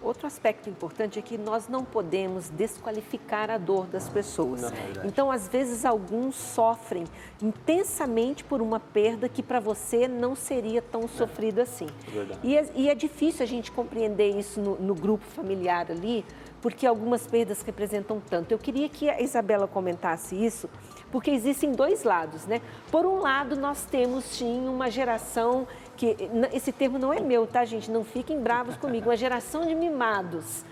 [0.02, 4.62] Outro aspecto importante é que nós não podemos desqualificar a dor das pessoas.
[4.62, 7.04] Não, é então, às vezes, alguns sofrem
[7.40, 11.86] intensamente por uma perda que para você não seria tão sofrido assim.
[12.14, 12.36] É.
[12.42, 16.24] E é, e é difícil a gente compreender isso no, no grupo familiar ali,
[16.60, 18.52] porque algumas perdas representam tanto.
[18.52, 20.70] Eu queria que a Isabela comentasse isso,
[21.10, 22.60] porque existem dois lados, né?
[22.90, 25.66] Por um lado, nós temos sim uma geração
[26.02, 26.16] que
[26.52, 27.88] esse termo não é meu, tá, gente?
[27.88, 29.08] Não fiquem bravos comigo.
[29.08, 30.64] Uma geração de mimados,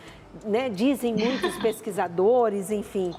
[0.44, 0.68] né?
[0.68, 3.14] Dizem muitos pesquisadores, enfim.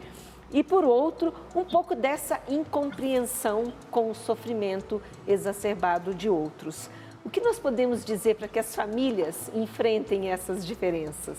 [0.52, 6.89] E por outro, um pouco dessa incompreensão com o sofrimento exacerbado de outros.
[7.24, 11.38] O que nós podemos dizer para que as famílias enfrentem essas diferenças?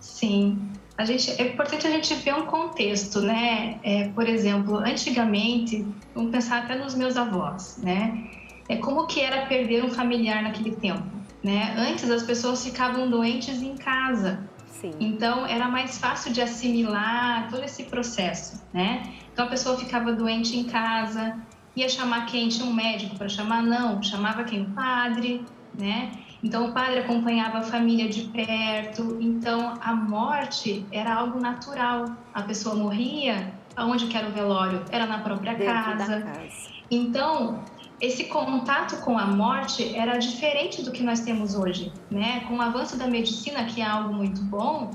[0.00, 0.58] Sim,
[0.98, 3.78] a gente, é importante a gente ver um contexto, né?
[3.84, 8.41] É, por exemplo, antigamente, vamos pensar até nos meus avós, né?
[8.72, 11.04] É como que era perder um familiar naquele tempo,
[11.44, 11.74] né?
[11.76, 14.94] Antes as pessoas ficavam doentes em casa, Sim.
[14.98, 19.02] então era mais fácil de assimilar todo esse processo, né?
[19.30, 21.36] Então a pessoa ficava doente em casa,
[21.76, 22.48] ia chamar quem?
[22.48, 23.62] Tinha um médico para chamar?
[23.62, 24.62] Não, chamava quem?
[24.62, 26.10] O padre, né?
[26.42, 29.18] Então o padre acompanhava a família de perto.
[29.20, 32.06] Então a morte era algo natural.
[32.32, 34.82] A pessoa morria, aonde que era o velório?
[34.90, 36.22] Era na própria casa.
[36.22, 36.72] casa.
[36.90, 37.64] Então,
[38.02, 42.40] esse contato com a morte era diferente do que nós temos hoje, né?
[42.48, 44.90] Com o avanço da medicina, que é algo muito bom,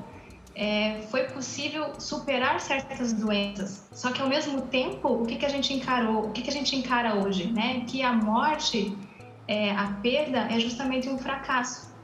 [0.54, 3.88] é, foi possível superar certas doenças.
[3.94, 6.54] Só que ao mesmo tempo, o que, que a gente encarou, o que, que a
[6.54, 7.86] gente encara hoje, né?
[7.88, 8.94] Que a morte,
[9.48, 11.96] é, a perda, é justamente um fracasso.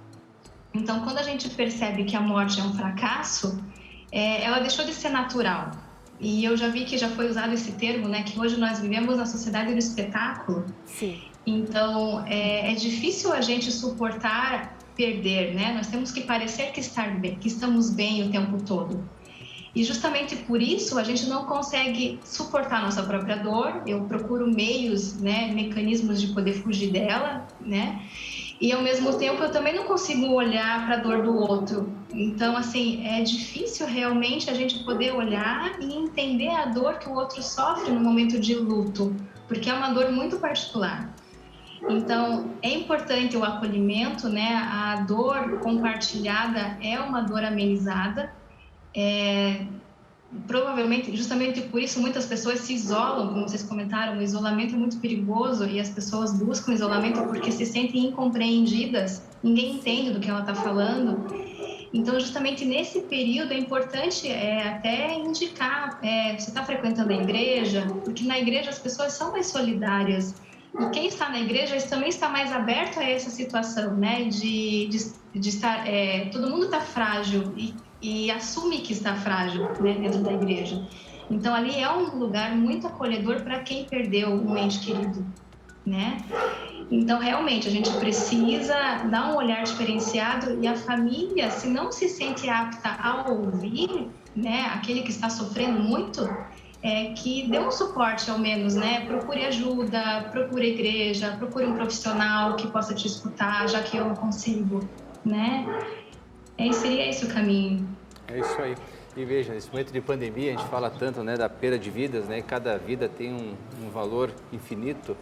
[0.74, 3.62] Então, quando a gente percebe que a morte é um fracasso,
[4.10, 5.72] é, ela deixou de ser natural.
[6.20, 8.24] E eu já vi que já foi usado esse termo, né?
[8.24, 10.66] Que hoje nós vivemos na sociedade do espetáculo.
[10.86, 11.20] Sim.
[11.46, 15.74] Então, é, é difícil a gente suportar perder, né?
[15.74, 19.04] Nós temos que parecer que, estar bem, que estamos bem o tempo todo.
[19.76, 23.82] E justamente por isso a gente não consegue suportar nossa própria dor.
[23.88, 28.04] Eu procuro meios, né, mecanismos de poder fugir dela, né?
[28.62, 31.92] E ao mesmo tempo eu também não consigo olhar para a dor do outro.
[32.14, 37.14] Então, assim, é difícil realmente a gente poder olhar e entender a dor que o
[37.14, 39.16] outro sofre no momento de luto,
[39.48, 41.14] porque é uma dor muito particular.
[41.90, 44.56] Então, é importante o acolhimento, né?
[44.56, 48.34] A dor compartilhada é uma dor amenizada.
[48.96, 49.66] É,
[50.48, 54.98] provavelmente, justamente por isso, muitas pessoas se isolam, como vocês comentaram, o isolamento é muito
[54.98, 60.42] perigoso e as pessoas buscam isolamento porque se sentem incompreendidas, ninguém entende do que ela
[60.42, 61.26] está falando.
[61.94, 67.86] Então, justamente nesse período é importante é, até indicar, é, você está frequentando a igreja,
[68.04, 70.34] porque na igreja as pessoas são mais solidárias
[70.80, 74.24] e quem está na igreja também está mais aberto a essa situação, né?
[74.24, 79.64] De, de, de estar, é, todo mundo está frágil e, e, assume que está frágil,
[79.80, 79.94] né?
[79.94, 80.86] Dentro da igreja.
[81.32, 85.26] Então ali é um lugar muito acolhedor para quem perdeu um ente querido,
[85.86, 86.18] né?
[86.92, 88.76] Então realmente a gente precisa
[89.10, 94.66] dar um olhar diferenciado e a família, se não se sente apta a ouvir, né?
[94.74, 96.30] Aquele que está sofrendo muito,
[96.84, 99.06] é, que dê um suporte ao menos, né?
[99.06, 104.16] Procure ajuda, procure igreja, procure um profissional que possa te escutar, já que eu não
[104.16, 104.88] consigo,
[105.24, 105.66] né?
[106.58, 107.88] É, seria esse o caminho.
[108.28, 108.76] É isso aí.
[109.16, 112.28] E veja, nesse momento de pandemia a gente fala tanto né, da perda de vidas,
[112.28, 112.42] né?
[112.42, 115.16] Cada vida tem um, um valor infinito.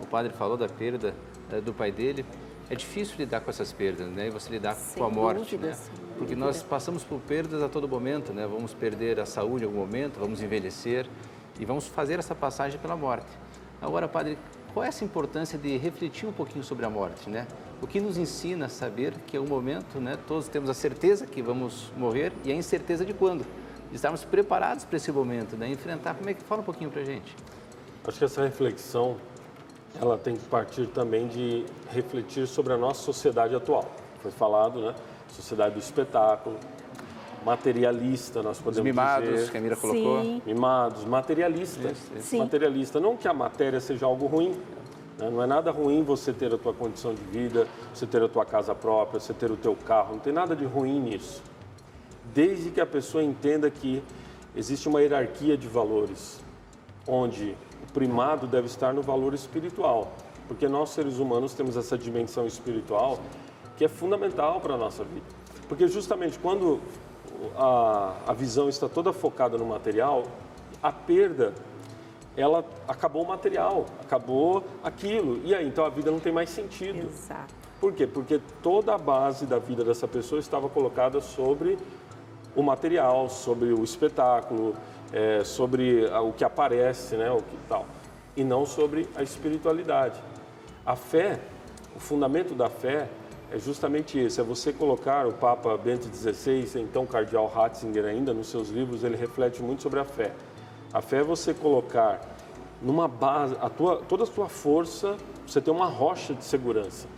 [0.00, 1.14] O padre falou da perda
[1.52, 2.24] é, do pai dele.
[2.68, 4.26] É difícil lidar com essas perdas, né?
[4.26, 5.76] E você lidar Sem com a morte, dúvida, né?
[6.18, 6.46] Porque dúvida.
[6.46, 8.46] nós passamos por perdas a todo momento, né?
[8.46, 11.06] Vamos perder a saúde em algum momento, vamos envelhecer
[11.60, 13.30] e vamos fazer essa passagem pela morte.
[13.80, 14.36] Agora, padre,
[14.74, 17.46] qual é essa importância de refletir um pouquinho sobre a morte, né?
[17.80, 20.18] O que nos ensina a saber que é um momento, né?
[20.26, 23.44] Todos temos a certeza que vamos morrer e a incerteza de quando.
[23.90, 25.68] De estarmos preparados para esse momento, né?
[25.68, 26.14] Enfrentar.
[26.14, 27.36] Como é que fala um pouquinho para gente?
[28.06, 29.16] Acho que essa reflexão
[30.00, 33.90] ela tem que partir também de refletir sobre a nossa sociedade atual.
[34.22, 34.94] Foi falado, né?
[35.28, 36.56] Sociedade do espetáculo,
[37.44, 39.50] materialista, nós podemos Os mimados, dizer.
[39.50, 40.22] que a Mira colocou.
[40.22, 40.42] Sim.
[40.46, 41.88] Mimados, materialista.
[41.88, 42.38] Isso, isso.
[42.38, 43.00] Materialista.
[43.00, 44.54] Não que a matéria seja algo ruim,
[45.18, 45.30] né?
[45.30, 48.44] não é nada ruim você ter a tua condição de vida, você ter a tua
[48.44, 51.42] casa própria, você ter o teu carro, não tem nada de ruim nisso.
[52.34, 54.02] Desde que a pessoa entenda que
[54.54, 56.40] existe uma hierarquia de valores,
[57.06, 57.56] onde
[57.92, 60.12] primado deve estar no valor espiritual,
[60.48, 63.18] porque nós seres humanos temos essa dimensão espiritual
[63.76, 65.26] que é fundamental para a nossa vida.
[65.68, 66.80] Porque justamente quando
[67.56, 70.24] a, a visão está toda focada no material,
[70.82, 71.52] a perda,
[72.36, 75.40] ela acabou o material, acabou aquilo.
[75.44, 77.08] E aí, então a vida não tem mais sentido.
[77.08, 77.54] Exato.
[77.80, 78.06] Por quê?
[78.06, 81.78] Porque toda a base da vida dessa pessoa estava colocada sobre
[82.54, 84.74] o material, sobre o espetáculo,
[85.12, 87.86] é, sobre o que aparece, né, o que tal,
[88.34, 90.20] e não sobre a espiritualidade.
[90.84, 91.38] A fé,
[91.94, 93.08] o fundamento da fé
[93.52, 98.48] é justamente esse, é você colocar o Papa Bento XVI, então Cardeal Ratzinger ainda, nos
[98.48, 100.32] seus livros, ele reflete muito sobre a fé.
[100.92, 102.20] A fé é você colocar
[102.80, 107.08] numa base, a tua, toda a sua força, você tem uma rocha de segurança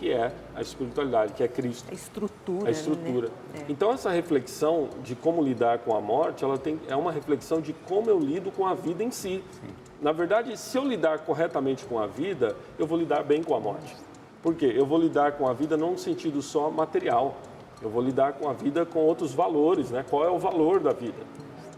[0.00, 1.86] que é a espiritualidade, que é Cristo.
[1.90, 2.68] A estrutura.
[2.68, 3.28] A estrutura.
[3.28, 3.60] Né?
[3.60, 3.64] É.
[3.68, 7.74] Então essa reflexão de como lidar com a morte, ela tem, é uma reflexão de
[7.74, 9.44] como eu lido com a vida em si.
[9.50, 9.68] Sim.
[10.00, 13.60] Na verdade, se eu lidar corretamente com a vida, eu vou lidar bem com a
[13.60, 13.94] morte.
[14.42, 14.72] Por quê?
[14.74, 17.36] Eu vou lidar com a vida não no sentido só material.
[17.82, 20.02] Eu vou lidar com a vida com outros valores, né?
[20.08, 21.22] Qual é o valor da vida?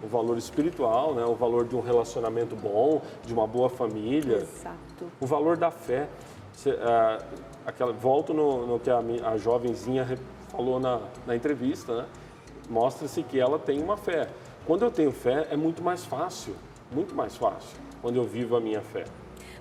[0.03, 1.25] O valor espiritual, né?
[1.25, 4.39] O valor de um relacionamento bom, de uma boa família.
[4.39, 5.07] Exato.
[5.21, 6.09] O valor da fé.
[6.67, 7.25] Uh,
[7.65, 10.07] aquela, volto no, no que a, a jovenzinha
[10.49, 12.07] falou na, na entrevista, né?
[12.69, 14.29] Mostra-se que ela tem uma fé.
[14.67, 16.55] Quando eu tenho fé, é muito mais fácil,
[16.91, 19.05] muito mais fácil, quando eu vivo a minha fé.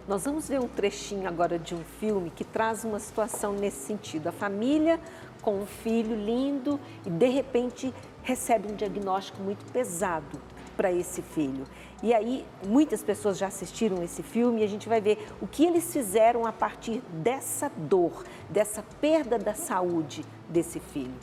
[0.07, 4.27] Nós vamos ver um trechinho agora de um filme que traz uma situação nesse sentido.
[4.27, 4.99] A família
[5.41, 10.39] com um filho lindo e de repente recebe um diagnóstico muito pesado
[10.75, 11.65] para esse filho.
[12.01, 15.65] E aí, muitas pessoas já assistiram esse filme e a gente vai ver o que
[15.65, 21.13] eles fizeram a partir dessa dor, dessa perda da saúde desse filho.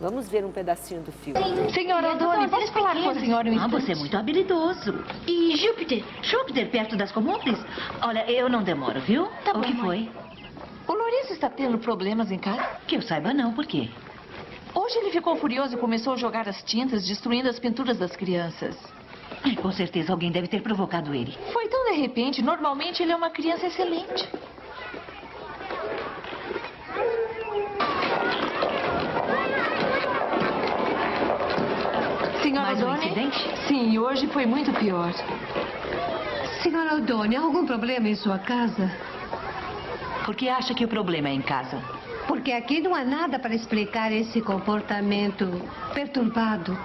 [0.00, 1.40] Vamos ver um pedacinho do filme.
[1.72, 4.94] Senhora Odone, posso falar com a senhora um Ah, você é muito habilidoso.
[5.26, 6.04] E Júpiter?
[6.22, 7.58] Júpiter perto das comunes?
[8.00, 9.26] Olha, eu não demoro, viu?
[9.44, 10.12] Tá o bom, que mãe.
[10.14, 10.28] foi?
[10.86, 12.62] O Lourenço está tendo problemas em casa?
[12.86, 13.90] Que eu saiba não, por quê?
[14.74, 18.76] Hoje ele ficou furioso e começou a jogar as tintas, destruindo as pinturas das crianças.
[19.44, 21.36] Ai, com certeza alguém deve ter provocado ele.
[21.52, 22.42] Foi tão de repente.
[22.42, 24.28] Normalmente ele é uma criança excelente.
[32.42, 33.66] Senhora Mais um incidente?
[33.66, 35.12] Sim, hoje foi muito pior.
[36.62, 38.90] Senhora Odone, há algum problema em sua casa?
[40.24, 41.97] Por que acha que o problema é em casa?
[42.28, 45.46] Porque aqui não há nada para explicar esse comportamento
[45.94, 46.78] perturbado.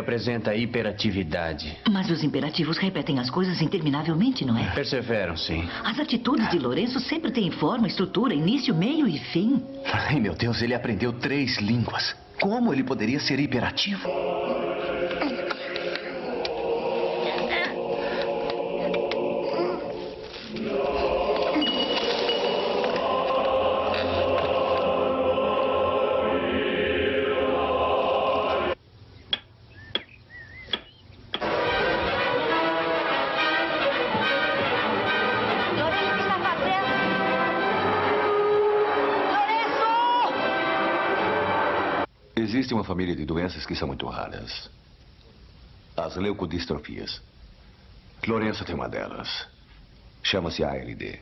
[0.00, 1.78] Apresenta hiperatividade.
[1.90, 4.70] Mas os imperativos repetem as coisas interminavelmente, não é?
[4.74, 5.68] Perseveram, sim.
[5.84, 9.62] As atitudes de Lourenço sempre têm forma, estrutura, início, meio e fim.
[9.92, 12.14] Ai, meu Deus, ele aprendeu três línguas.
[12.40, 14.08] Como ele poderia ser hiperativo?
[42.70, 44.70] Existe uma família de doenças que são muito raras.
[45.96, 47.20] As leucodistrofias.
[48.24, 49.48] Lourenço tem uma delas.
[50.22, 51.18] Chama-se ALD.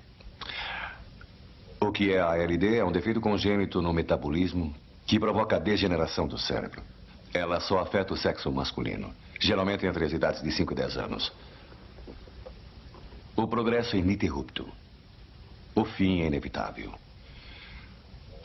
[1.81, 4.75] O que é a ALD é um defeito congênito no metabolismo
[5.07, 6.83] que provoca a degeneração do cérebro.
[7.33, 11.33] Ela só afeta o sexo masculino, geralmente entre as idades de 5 e 10 anos.
[13.35, 14.71] O progresso é ininterrupto.
[15.75, 16.93] O fim é inevitável.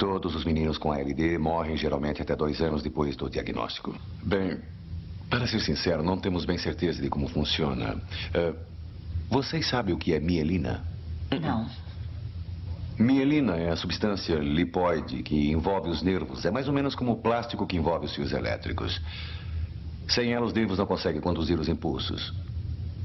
[0.04, 3.96] Todos os meninos com ALD morrem geralmente até dois anos depois do diagnóstico.
[4.22, 4.60] Bem,
[5.30, 7.96] para ser sincero, não temos bem certeza de como funciona.
[8.34, 8.54] Eh,
[9.30, 10.84] vocês sabem o que é mielina?
[11.42, 11.70] Não.
[13.00, 16.44] Mielina é a substância lipoide que envolve os nervos.
[16.44, 19.02] É mais ou menos como o plástico que envolve os fios elétricos.
[20.10, 22.34] Sem ela, os nervos não conseguem conduzir os impulsos.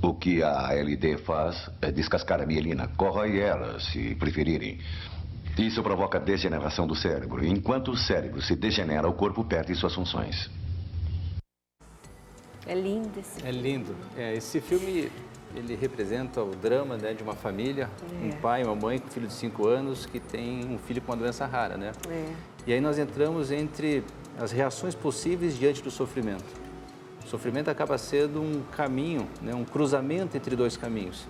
[0.03, 4.81] O que a ALD faz é descascar a mielina, corrói ela, se preferirem.
[5.59, 7.45] Isso provoca degeneração do cérebro.
[7.45, 10.49] Enquanto o cérebro se degenera, o corpo perde suas funções.
[12.67, 13.95] É lindo esse É lindo.
[14.17, 15.11] É, esse filme
[15.57, 17.89] ele representa o drama né, de uma família,
[18.23, 18.27] É.
[18.27, 21.01] um pai e uma mãe com um filho de 5 anos que tem um filho
[21.01, 21.93] com uma doença rara, né?
[22.09, 22.33] É.
[22.67, 24.05] E aí nós entramos entre
[24.39, 26.45] as reações possíveis diante do sofrimento.
[27.25, 31.27] O sofrimento acaba sendo um caminho, né, um cruzamento entre dois caminhos.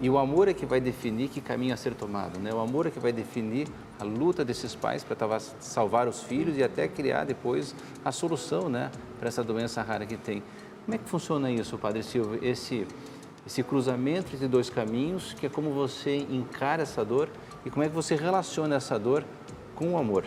[0.00, 2.52] E o amor é que vai definir que caminho a ser tomado, né?
[2.52, 3.66] O amor é que vai definir
[3.98, 8.90] a luta desses pais para salvar os filhos e até criar depois a solução, né,
[9.18, 10.42] para essa doença rara que tem.
[10.84, 12.38] Como é que funciona isso, Padre Silvio?
[12.42, 12.86] Esse
[13.46, 17.28] esse cruzamento entre dois caminhos, que é como você encara essa dor
[17.64, 19.24] e como é que você relaciona essa dor
[19.76, 20.24] com o amor.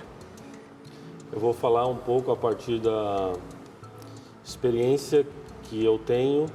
[1.32, 3.34] Eu vou falar um pouco a partir da
[4.44, 5.28] experiência
[5.64, 6.46] que eu tenho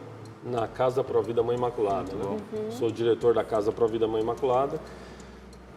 [0.45, 2.13] na Casa Pro Vida Mãe Imaculada.
[2.15, 2.25] Né?
[2.25, 2.71] Uhum.
[2.71, 4.79] Sou diretor da Casa Pro Vida Mãe Imaculada.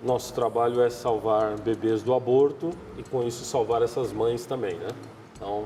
[0.04, 4.90] Nosso trabalho é salvar bebês do aborto e com isso salvar essas mães também, né?
[5.36, 5.66] Então,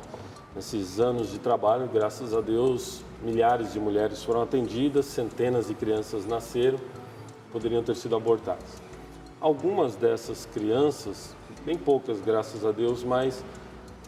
[0.55, 6.25] nesses anos de trabalho, graças a Deus, milhares de mulheres foram atendidas, centenas de crianças
[6.25, 6.79] nasceram,
[7.51, 8.81] poderiam ter sido abortadas.
[9.41, 11.35] Algumas dessas crianças,
[11.65, 13.43] bem poucas, graças a Deus, mas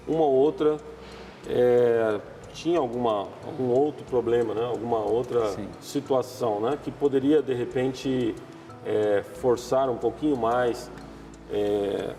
[0.07, 0.77] uma ou outra
[1.49, 2.19] é,
[2.53, 4.63] tinha alguma, algum outro problema, né?
[4.63, 6.77] alguma outra situação né?
[6.81, 8.35] que poderia, de repente,
[8.85, 10.89] é, forçar um pouquinho mais
[11.51, 12.13] é,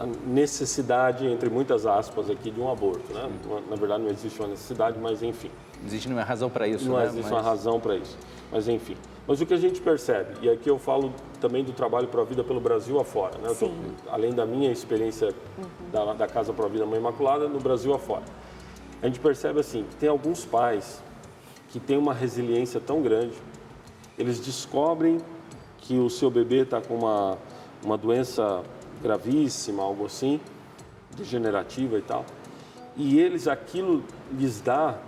[0.00, 3.12] a necessidade, entre muitas aspas aqui, de um aborto.
[3.12, 3.30] Né?
[3.68, 5.50] Na verdade, não existe uma necessidade, mas enfim.
[5.80, 7.04] Não existe nenhuma razão para isso, Não né?
[7.04, 8.16] existe Mas- uma razão para isso.
[8.50, 8.96] Mas enfim.
[9.26, 12.24] Mas o que a gente percebe, e aqui eu falo também do trabalho para a
[12.24, 13.54] vida pelo Brasil afora, né?
[13.58, 13.70] Tô-
[14.10, 15.34] além da minha experiência
[15.92, 18.22] da, da Casa Pro Vida Mãe Imaculada, no Brasil afora.
[19.02, 21.02] A gente percebe assim, que tem alguns pais
[21.68, 23.34] que têm uma resiliência tão grande,
[24.18, 25.18] eles descobrem
[25.78, 27.38] que o seu bebê está com uma,
[27.84, 28.62] uma doença
[29.02, 30.40] gravíssima, algo assim,
[31.16, 32.24] degenerativa e tal,
[32.96, 34.98] e eles, aquilo lhes dá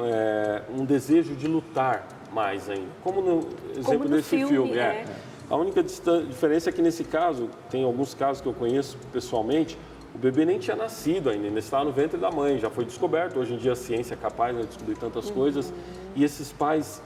[0.00, 2.88] é, um desejo de lutar mais ainda.
[3.02, 4.78] Como no exemplo no desse filme, filme.
[4.78, 5.04] é.
[5.48, 9.78] A única diferença é que nesse caso, tem alguns casos que eu conheço pessoalmente,
[10.16, 13.38] o bebê nem tinha nascido ainda, ainda estava no ventre da mãe, já foi descoberto.
[13.38, 15.70] Hoje em dia a ciência é capaz né, de descobrir tantas coisas.
[16.14, 17.02] E esses pais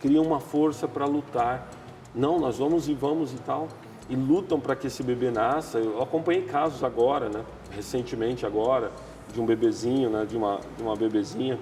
[0.00, 1.68] criam uma força para lutar.
[2.14, 3.68] Não, nós vamos e vamos e tal.
[4.08, 5.78] E lutam para que esse bebê nasça.
[5.78, 8.90] Eu acompanhei casos agora, né, recentemente agora,
[9.30, 11.58] de um bebezinho, né, de, uma, de uma bebezinha,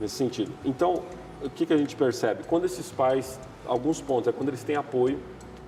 [0.00, 0.52] nesse sentido.
[0.64, 1.00] Então,
[1.40, 2.42] o que, que a gente percebe?
[2.42, 5.20] Quando esses pais, alguns pontos, é quando eles têm apoio,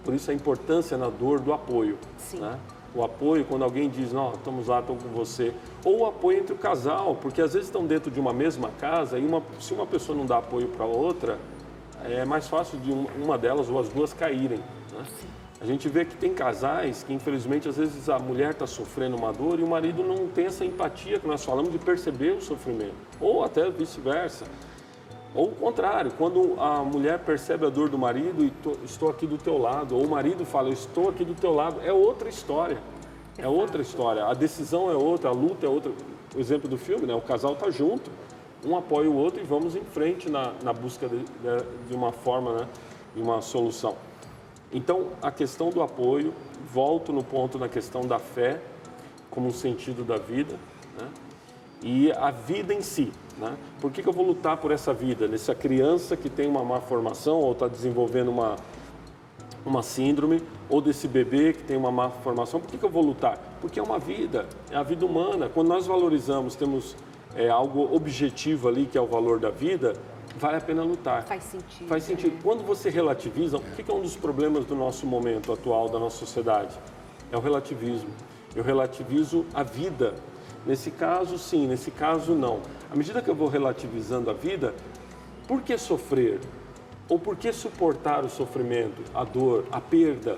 [0.05, 1.97] por isso a importância na dor do apoio.
[2.19, 2.41] Sim.
[2.41, 2.59] Né?
[2.95, 5.55] O apoio, quando alguém diz, não, estamos lá, estou com você.
[5.85, 9.19] Ou o apoio entre o casal, porque às vezes estão dentro de uma mesma casa
[9.19, 11.39] e uma, se uma pessoa não dá apoio para a outra,
[12.05, 14.59] é mais fácil de uma delas ou as duas caírem.
[14.93, 15.05] Né?
[15.63, 19.33] A gente vê que tem casais que, infelizmente, às vezes a mulher está sofrendo uma
[19.33, 22.97] dor e o marido não tem essa empatia que nós falamos de perceber o sofrimento.
[23.21, 24.45] Ou até vice-versa.
[25.35, 29.27] Ou o contrário, quando a mulher percebe a dor do marido e tô, estou aqui
[29.27, 32.29] do teu lado, ou o marido fala, eu estou aqui do teu lado, é outra
[32.29, 32.79] história.
[33.39, 34.27] É outra história.
[34.27, 35.91] A decisão é outra, a luta é outra.
[36.37, 37.15] O exemplo do filme, né?
[37.15, 38.11] O casal está junto,
[38.65, 42.13] um apoia o outro e vamos em frente na, na busca de, de, de uma
[42.13, 42.69] forma, né?
[43.15, 43.97] de uma solução.
[44.73, 46.33] Então, a questão do apoio,
[46.73, 48.61] volto no ponto na questão da fé
[49.31, 50.55] como um sentido da vida,
[50.99, 51.09] né?
[51.83, 53.13] E a vida em si.
[53.39, 53.57] Né?
[53.81, 55.27] Por que, que eu vou lutar por essa vida?
[55.27, 58.57] Nessa criança que tem uma má formação ou está desenvolvendo uma,
[59.65, 63.03] uma síndrome, ou desse bebê que tem uma má formação, por que, que eu vou
[63.03, 63.39] lutar?
[63.61, 65.49] Porque é uma vida, é a vida humana.
[65.49, 66.97] Quando nós valorizamos, temos
[67.35, 69.95] é, algo objetivo ali, que é o valor da vida,
[70.37, 71.25] vale a pena lutar.
[71.25, 71.89] Faz sentido.
[71.89, 72.43] Faz sentido.
[72.43, 76.19] Quando você relativiza, o que é um dos problemas do nosso momento atual, da nossa
[76.19, 76.79] sociedade?
[77.31, 78.11] É o relativismo.
[78.55, 80.15] Eu relativizo a vida.
[80.65, 82.61] Nesse caso, sim, nesse caso, não.
[82.91, 84.75] À medida que eu vou relativizando a vida,
[85.49, 86.41] por que sofrer?
[87.09, 90.37] Ou por que suportar o sofrimento, a dor, a perda?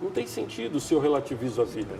[0.00, 1.94] Não tem sentido se eu relativizo a vida.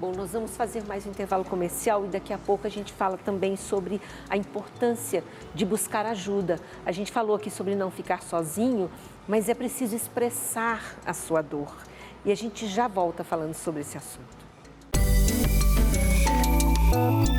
[0.00, 3.16] Bom, nós vamos fazer mais um intervalo comercial e daqui a pouco a gente fala
[3.16, 5.22] também sobre a importância
[5.54, 6.58] de buscar ajuda.
[6.84, 8.90] A gente falou aqui sobre não ficar sozinho,
[9.28, 11.72] mas é preciso expressar a sua dor.
[12.24, 14.51] E a gente já volta falando sobre esse assunto.
[16.92, 17.31] Bye.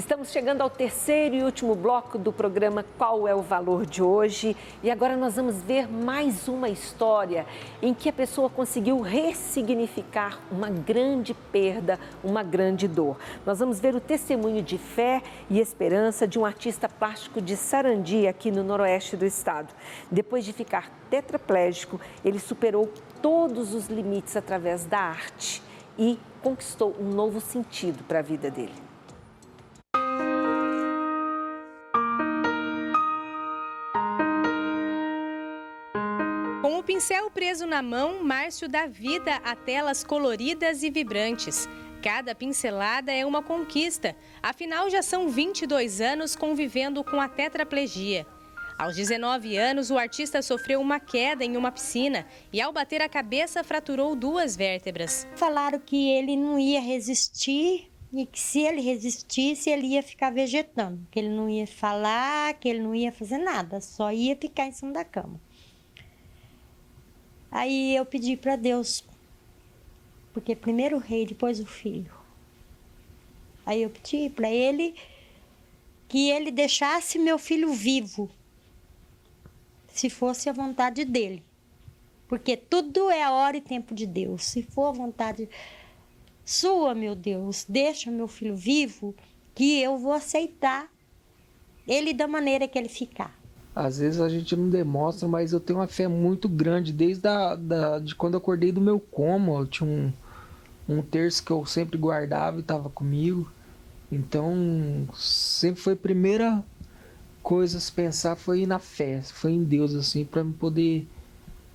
[0.00, 4.56] Estamos chegando ao terceiro e último bloco do programa Qual é o Valor de hoje?
[4.82, 7.44] E agora nós vamos ver mais uma história
[7.82, 13.18] em que a pessoa conseguiu ressignificar uma grande perda, uma grande dor.
[13.44, 18.26] Nós vamos ver o testemunho de fé e esperança de um artista plástico de Sarandi,
[18.26, 19.68] aqui no noroeste do estado.
[20.10, 22.90] Depois de ficar tetraplégico, ele superou
[23.20, 25.62] todos os limites através da arte
[25.98, 28.89] e conquistou um novo sentido para a vida dele.
[36.90, 41.68] Pincel preso na mão, Márcio dá vida a telas coloridas e vibrantes.
[42.02, 48.26] Cada pincelada é uma conquista, afinal já são 22 anos convivendo com a tetraplegia.
[48.76, 53.08] Aos 19 anos, o artista sofreu uma queda em uma piscina e, ao bater a
[53.08, 55.28] cabeça, fraturou duas vértebras.
[55.36, 61.06] Falaram que ele não ia resistir e que se ele resistisse, ele ia ficar vegetando,
[61.08, 64.72] que ele não ia falar, que ele não ia fazer nada, só ia ficar em
[64.72, 65.40] cima da cama.
[67.50, 69.04] Aí eu pedi para Deus,
[70.32, 72.12] porque primeiro o rei, depois o filho.
[73.66, 74.94] Aí eu pedi para ele
[76.08, 78.30] que ele deixasse meu filho vivo,
[79.88, 81.42] se fosse a vontade dele.
[82.28, 84.44] Porque tudo é a hora e tempo de Deus.
[84.44, 85.48] Se for a vontade
[86.44, 89.14] sua, meu Deus, deixa meu filho vivo,
[89.54, 90.88] que eu vou aceitar
[91.86, 93.39] ele da maneira que ele ficar.
[93.80, 97.54] Às vezes a gente não demonstra, mas eu tenho uma fé muito grande desde a,
[97.54, 99.58] da, de quando eu acordei do meu coma.
[99.58, 100.12] Eu tinha um,
[100.86, 103.50] um terço que eu sempre guardava e estava comigo.
[104.12, 106.62] Então, sempre foi a primeira
[107.42, 111.08] coisa a se pensar foi na fé, foi em Deus, assim, para me poder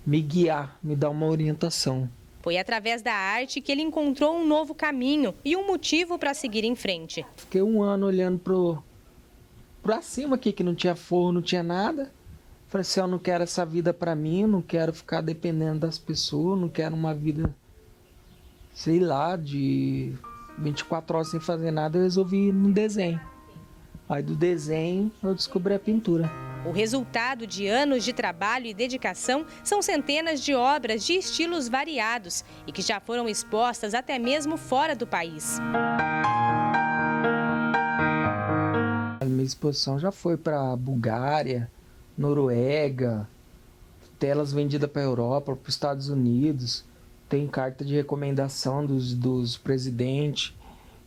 [0.06, 2.08] me guiar, me dar uma orientação.
[2.44, 6.64] Foi através da arte que ele encontrou um novo caminho e um motivo para seguir
[6.64, 7.26] em frente.
[7.36, 8.84] Fiquei um ano olhando pro,
[9.86, 12.12] pra cima aqui, que não tinha forro, não tinha nada.
[12.68, 16.60] Falei assim, eu não quero essa vida para mim, não quero ficar dependendo das pessoas,
[16.60, 17.56] não quero uma vida,
[18.74, 20.12] sei lá, de
[20.58, 22.00] 24 horas sem fazer nada.
[22.00, 23.22] Eu resolvi ir no desenho.
[24.10, 26.32] Aí do desenho eu descobri a pintura.
[26.66, 32.44] O resultado de anos de trabalho e dedicação são centenas de obras de estilos variados
[32.66, 35.60] e que já foram expostas até mesmo fora do país.
[39.46, 41.70] Exposição já foi para Bulgária,
[42.18, 43.28] Noruega,
[44.20, 46.86] telas vendidas para a Europa, para os Estados Unidos,
[47.28, 50.54] tem carta de recomendação dos, dos presidentes.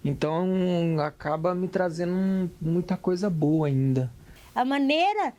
[0.04, 0.46] Então
[1.00, 4.12] acaba me trazendo muita coisa boa ainda.
[4.54, 5.32] A maneira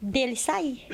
[0.00, 0.86] dele sair.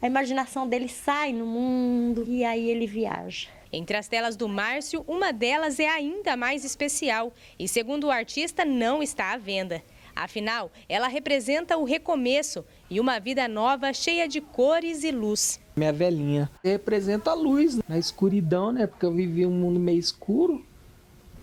[0.00, 3.48] a imaginação dele sai no mundo e aí ele viaja.
[3.72, 8.64] Entre as telas do Márcio, uma delas é ainda mais especial e, segundo o artista,
[8.64, 9.82] não está à venda.
[10.14, 15.60] Afinal, ela representa o recomeço e uma vida nova cheia de cores e luz.
[15.74, 18.86] Minha velhinha representa a luz na escuridão, né?
[18.86, 20.64] Porque eu vivi um mundo meio escuro.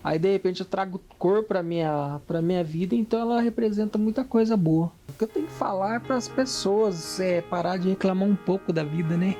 [0.03, 4.23] Aí de repente eu trago cor para minha para minha vida, então ela representa muita
[4.23, 4.91] coisa boa.
[5.09, 8.73] O que eu tenho que falar para as pessoas é parar de reclamar um pouco
[8.73, 9.35] da vida, né?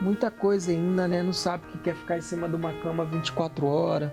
[0.00, 1.22] Muita coisa ainda, né?
[1.22, 4.10] Não sabe o que quer ficar em cima de uma cama 24 horas,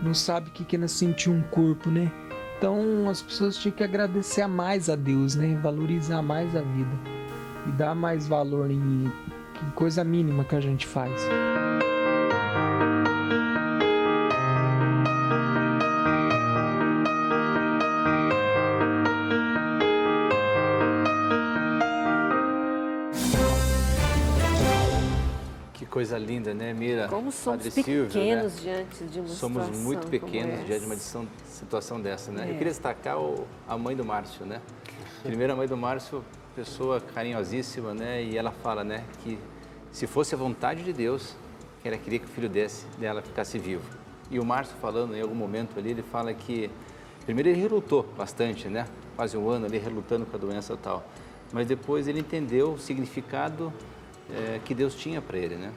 [0.00, 2.10] não sabe o que quer sentir um corpo, né?
[2.62, 5.58] Então as pessoas tinham que agradecer mais a Deus, né?
[5.60, 6.96] Valorizar mais a vida
[7.66, 11.20] e dar mais valor em, em coisa mínima que a gente faz.
[25.92, 27.06] Coisa linda, né, Mira?
[27.06, 28.60] Como somos Padre Silvio, pequenos né?
[28.62, 32.44] diante de uma Somos muito pequenos diante de uma situação, situação dessa, né?
[32.46, 32.50] É.
[32.50, 34.62] Eu queria destacar o- a mãe do Márcio, né?
[35.22, 36.24] Primeiro, a mãe do Márcio,
[36.56, 38.22] pessoa carinhosíssima, né?
[38.24, 39.38] E ela fala, né, que
[39.92, 41.36] se fosse a vontade de Deus,
[41.84, 43.84] ela queria que o filho desse, dela ficasse vivo.
[44.30, 46.70] E o Márcio falando em algum momento ali, ele fala que
[47.26, 48.86] primeiro ele relutou bastante, né?
[49.14, 51.04] Quase um ano ali relutando com a doença e tal.
[51.52, 53.70] Mas depois ele entendeu o significado
[54.32, 55.72] eh, que Deus tinha para ele, né?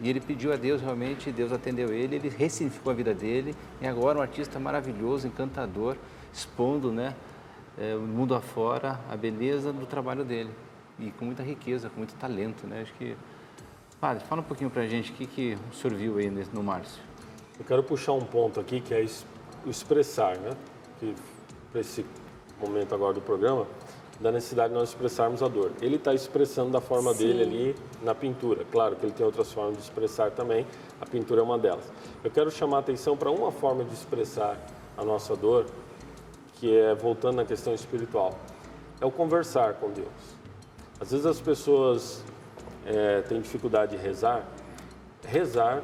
[0.00, 3.86] E ele pediu a Deus realmente, Deus atendeu ele, ele ressignificou a vida dele e
[3.86, 5.96] agora um artista maravilhoso, encantador,
[6.32, 7.14] expondo, né,
[7.78, 10.50] eh, o mundo afora a beleza do trabalho dele
[10.98, 12.82] e com muita riqueza, com muito talento, né?
[12.82, 13.16] Acho que
[14.00, 17.02] Padre, fala um pouquinho pra gente o que, que o senhor viu aí no Márcio.
[17.58, 19.04] Eu quero puxar um ponto aqui que é
[19.66, 20.52] o expressar, né?
[20.98, 21.14] Que
[21.70, 22.06] para esse
[22.58, 23.66] momento agora do programa,
[24.20, 25.72] da necessidade de nós expressarmos a dor.
[25.80, 27.18] Ele está expressando da forma Sim.
[27.26, 28.64] dele ali na pintura.
[28.70, 30.66] Claro que ele tem outras formas de expressar também,
[31.00, 31.84] a pintura é uma delas.
[32.22, 34.58] Eu quero chamar a atenção para uma forma de expressar
[34.96, 35.64] a nossa dor,
[36.54, 38.38] que é voltando na questão espiritual,
[39.00, 40.08] é o conversar com Deus.
[41.00, 42.22] Às vezes as pessoas
[42.84, 44.46] eh, têm dificuldade de rezar.
[45.24, 45.82] Rezar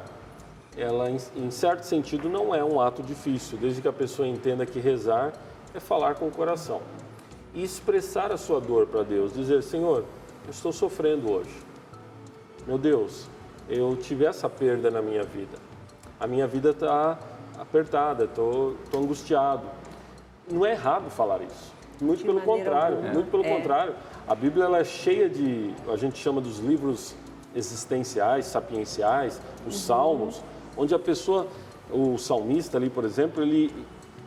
[0.75, 4.63] ela, em, em certo sentido, não é um ato difícil, desde que a pessoa entenda
[4.63, 5.33] que rezar
[5.73, 6.81] é falar com o coração.
[7.57, 10.03] E expressar a sua dor para Deus, dizer: Senhor,
[10.45, 11.49] eu estou sofrendo hoje.
[12.67, 13.27] Meu Deus,
[13.67, 15.57] eu tive essa perda na minha vida.
[16.19, 17.17] A minha vida está
[17.57, 19.63] apertada, estou angustiado.
[20.51, 21.73] Não é errado falar isso.
[21.99, 23.13] Muito pelo maneira contrário, alguma.
[23.15, 23.55] muito pelo É.
[23.57, 23.95] contrário.
[24.27, 27.15] A Bíblia ela é cheia de, a gente chama dos livros
[27.55, 29.81] existenciais, sapienciais, os Uhum.
[29.81, 30.43] salmos,
[30.77, 31.47] onde a pessoa,
[31.91, 33.73] o salmista ali, por exemplo, ele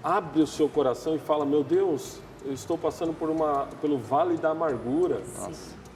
[0.03, 4.37] abre o seu coração e fala: Meu Deus, eu estou passando por uma, pelo vale
[4.37, 5.21] da amargura.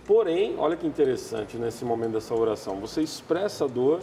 [0.06, 4.00] Porém, olha que interessante nesse momento dessa oração, você expressa a dor,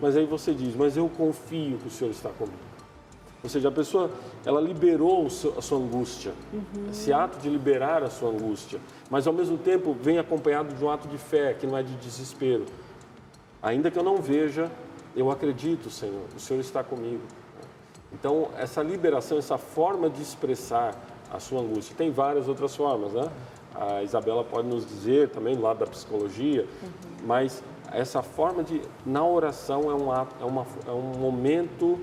[0.00, 2.56] mas aí você diz: Mas eu confio que o Senhor está comigo.
[3.44, 4.08] Ou seja, a pessoa
[4.46, 6.32] ela liberou seu- a sua angústia,
[6.90, 8.78] esse ato de liberar a sua angústia,
[9.10, 11.92] mas ao mesmo tempo vem acompanhado de um ato de fé, que não é de
[11.96, 12.64] desespero.
[13.60, 14.70] Ainda que eu não veja,
[15.16, 17.22] eu acredito, Senhor, o Senhor está comigo.
[18.12, 20.94] Então, essa liberação, essa forma de expressar
[21.32, 23.28] a sua angústia, tem várias outras formas, né?
[23.74, 26.66] A Isabela pode nos dizer também do lado da psicologia,
[27.24, 31.98] mas essa forma de, na oração, é um, ato, é uma, é um momento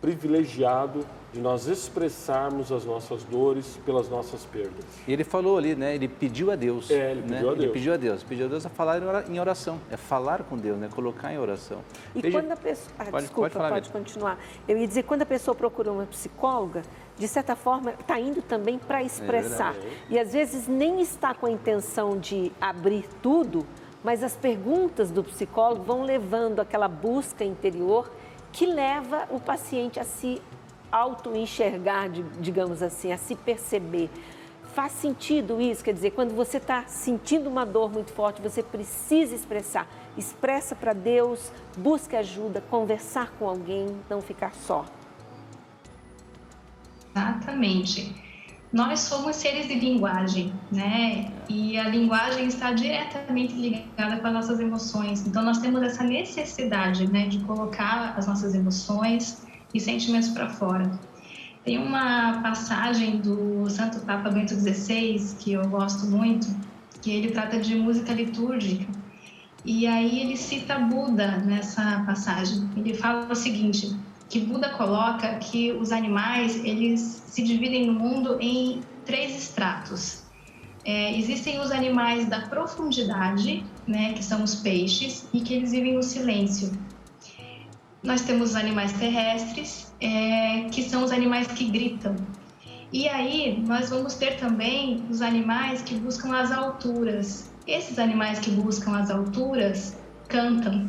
[0.00, 1.00] privilegiado
[1.36, 4.84] de nós expressarmos as nossas dores pelas nossas perdas.
[5.06, 5.94] E ele falou ali, né?
[5.94, 6.90] Ele pediu a Deus.
[6.90, 7.26] É, ele né?
[7.28, 7.72] pediu a Ele Deus.
[7.72, 8.22] pediu a Deus.
[8.22, 9.78] Pediu a Deus a falar em ora- em oração.
[9.90, 10.88] É falar com Deus, né?
[10.94, 11.80] Colocar em oração.
[12.14, 12.90] E Veja- quando a pessoa.
[12.98, 14.38] Ah, Pode- desculpa, pode falar, pode continuar.
[14.66, 16.80] Eu ia dizer, quando a pessoa procura uma psicóloga,
[17.18, 19.72] de certa forma, está indo também para expressar.
[19.74, 19.96] verdade.
[20.08, 23.66] e às vezes nem está com a intenção de abrir tudo,
[24.02, 28.10] mas as perguntas do psicólogo vão levando aquela busca interior
[28.52, 30.40] que leva o paciente a se
[30.90, 34.10] auto-enxergar, di- digamos assim, a se perceber.
[34.74, 35.82] Faz sentido isso?
[35.82, 39.88] Quer dizer, quando você está sentindo uma dor muito forte, você precisa expressar.
[40.18, 44.84] Expressa para Deus, busca ajuda, conversar com alguém, não ficar só.
[47.14, 48.14] Exatamente.
[48.72, 51.32] Nós somos seres de linguagem, né?
[51.48, 55.26] E a linguagem está diretamente ligada com as nossas emoções.
[55.26, 59.46] Então, nós temos essa necessidade, né, de colocar as nossas emoções
[59.76, 60.98] e sentimentos para fora.
[61.64, 66.46] Tem uma passagem do Santo Papa Bento XVI que eu gosto muito,
[67.02, 68.86] que ele trata de música litúrgica.
[69.64, 72.70] E aí ele cita Buda nessa passagem.
[72.76, 73.96] Ele fala o seguinte,
[74.28, 80.24] que Buda coloca que os animais, eles se dividem no mundo em três estratos.
[80.86, 85.94] é, existem os animais da profundidade, né, que são os peixes, e que eles vivem
[85.94, 86.70] no silêncio.
[88.06, 92.14] Nós temos os animais terrestres, é, que são os animais que gritam.
[92.92, 97.50] E aí nós vamos ter também os animais que buscam as alturas.
[97.66, 99.98] Esses animais que buscam as alturas
[100.28, 100.88] cantam.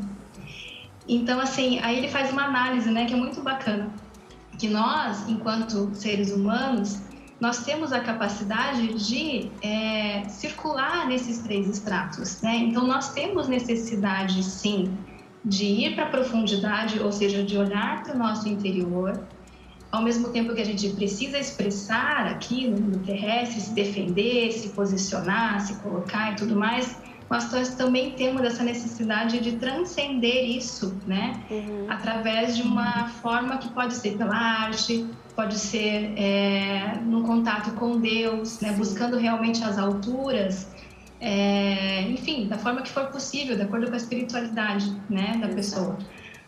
[1.10, 3.90] Então, assim, aí ele faz uma análise, né, que é muito bacana.
[4.60, 7.02] Que nós, enquanto seres humanos,
[7.40, 12.58] nós temos a capacidade de é, circular nesses três estratos, né?
[12.58, 14.96] Então, nós temos necessidade, sim,
[15.48, 19.20] de ir para a profundidade, ou seja, de olhar para o nosso interior,
[19.90, 24.70] ao mesmo tempo que a gente precisa expressar aqui no mundo terrestre, se defender, se
[24.70, 26.98] posicionar, se colocar e tudo mais,
[27.30, 31.42] nós também temos essa necessidade de transcender isso, né?
[31.50, 31.86] Uhum.
[31.90, 38.00] Através de uma forma que pode ser pela arte, pode ser é, no contato com
[38.00, 38.72] Deus, né?
[38.72, 40.68] Buscando realmente as alturas,
[41.20, 45.98] é, enfim, da forma que for possível, de acordo com a espiritualidade, né, da pessoa.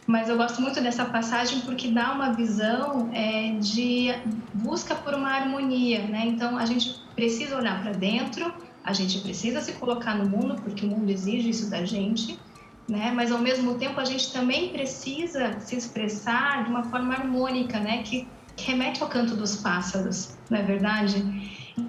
[0.07, 4.11] Mas eu gosto muito dessa passagem porque dá uma visão é, de
[4.53, 6.23] busca por uma harmonia, né?
[6.25, 8.51] Então a gente precisa olhar para dentro
[8.83, 12.39] a gente precisa se colocar no mundo, porque o mundo exige isso da gente,
[12.87, 13.11] né?
[13.13, 18.03] Mas ao mesmo tempo a gente também precisa se expressar de uma forma harmônica, né?
[18.03, 21.23] Que, que remete ao canto dos pássaros, não é verdade?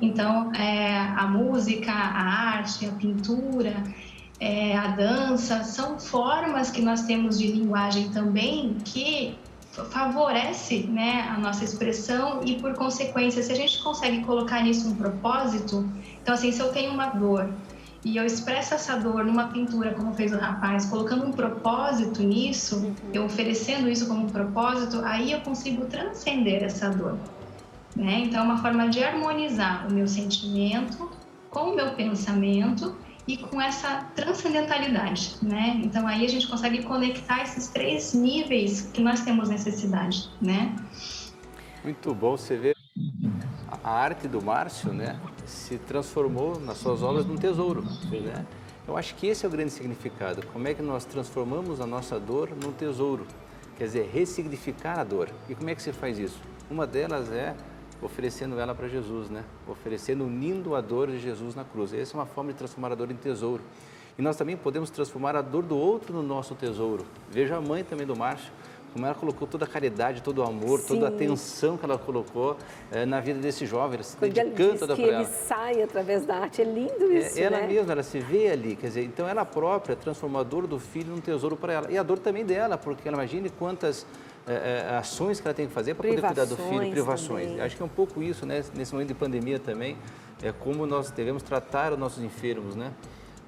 [0.01, 2.22] Então, é, a música, a
[2.57, 3.82] arte, a pintura,
[4.38, 9.38] é, a dança são formas que nós temos de linguagem também que
[9.91, 14.97] favorece né, a nossa expressão e, por consequência, se a gente consegue colocar nisso um
[14.97, 15.88] propósito,
[16.20, 17.49] então, assim, se eu tenho uma dor
[18.05, 22.95] e eu expresso essa dor numa pintura, como fez o rapaz, colocando um propósito nisso,
[23.12, 27.18] eu oferecendo isso como um propósito, aí eu consigo transcender essa dor.
[27.97, 28.20] Né?
[28.20, 31.11] Então, é uma forma de harmonizar o meu sentimento
[31.51, 35.80] com o meu pensamento e com essa transcendentalidade, né?
[35.84, 40.74] Então aí a gente consegue conectar esses três níveis que nós temos necessidade, né?
[41.84, 42.76] Muito bom você ver
[43.82, 48.45] a arte do Márcio, né, se transformou nas suas obras num tesouro, né?
[48.86, 50.45] Eu acho que esse é o grande significado.
[50.49, 53.24] Como é que nós transformamos a nossa dor num tesouro?
[53.76, 55.30] Quer dizer, ressignificar a dor.
[55.49, 56.41] E como é que se faz isso?
[56.68, 57.55] Uma delas é
[58.03, 59.44] oferecendo ela para Jesus, né?
[59.68, 61.92] Oferecendo, unindo a dor de Jesus na cruz.
[61.92, 63.62] Essa é uma forma de transformar a dor em tesouro.
[64.18, 67.05] E nós também podemos transformar a dor do outro no nosso tesouro.
[67.30, 68.53] Veja a mãe também do Márcio,
[68.92, 70.94] como ela colocou toda a caridade, todo o amor, Sim.
[70.94, 72.57] toda a atenção que ela colocou
[72.90, 76.36] é, na vida desse jovem, ela se Quando dedicando toda que ele sai através da
[76.36, 77.66] arte, é lindo isso, é, Ela né?
[77.68, 81.11] mesma, ela se vê ali, quer dizer, então ela própria transformou a dor do filho
[81.11, 81.90] num tesouro para ela.
[81.90, 84.05] E a dor também dela, porque ela imagine quantas
[84.47, 87.47] é, é, ações que ela tem que fazer para poder cuidar do filho, privações.
[87.47, 87.61] Também.
[87.61, 88.64] Acho que é um pouco isso, né?
[88.74, 89.97] Nesse momento de pandemia também,
[90.43, 92.93] é como nós devemos tratar os nossos enfermos, né?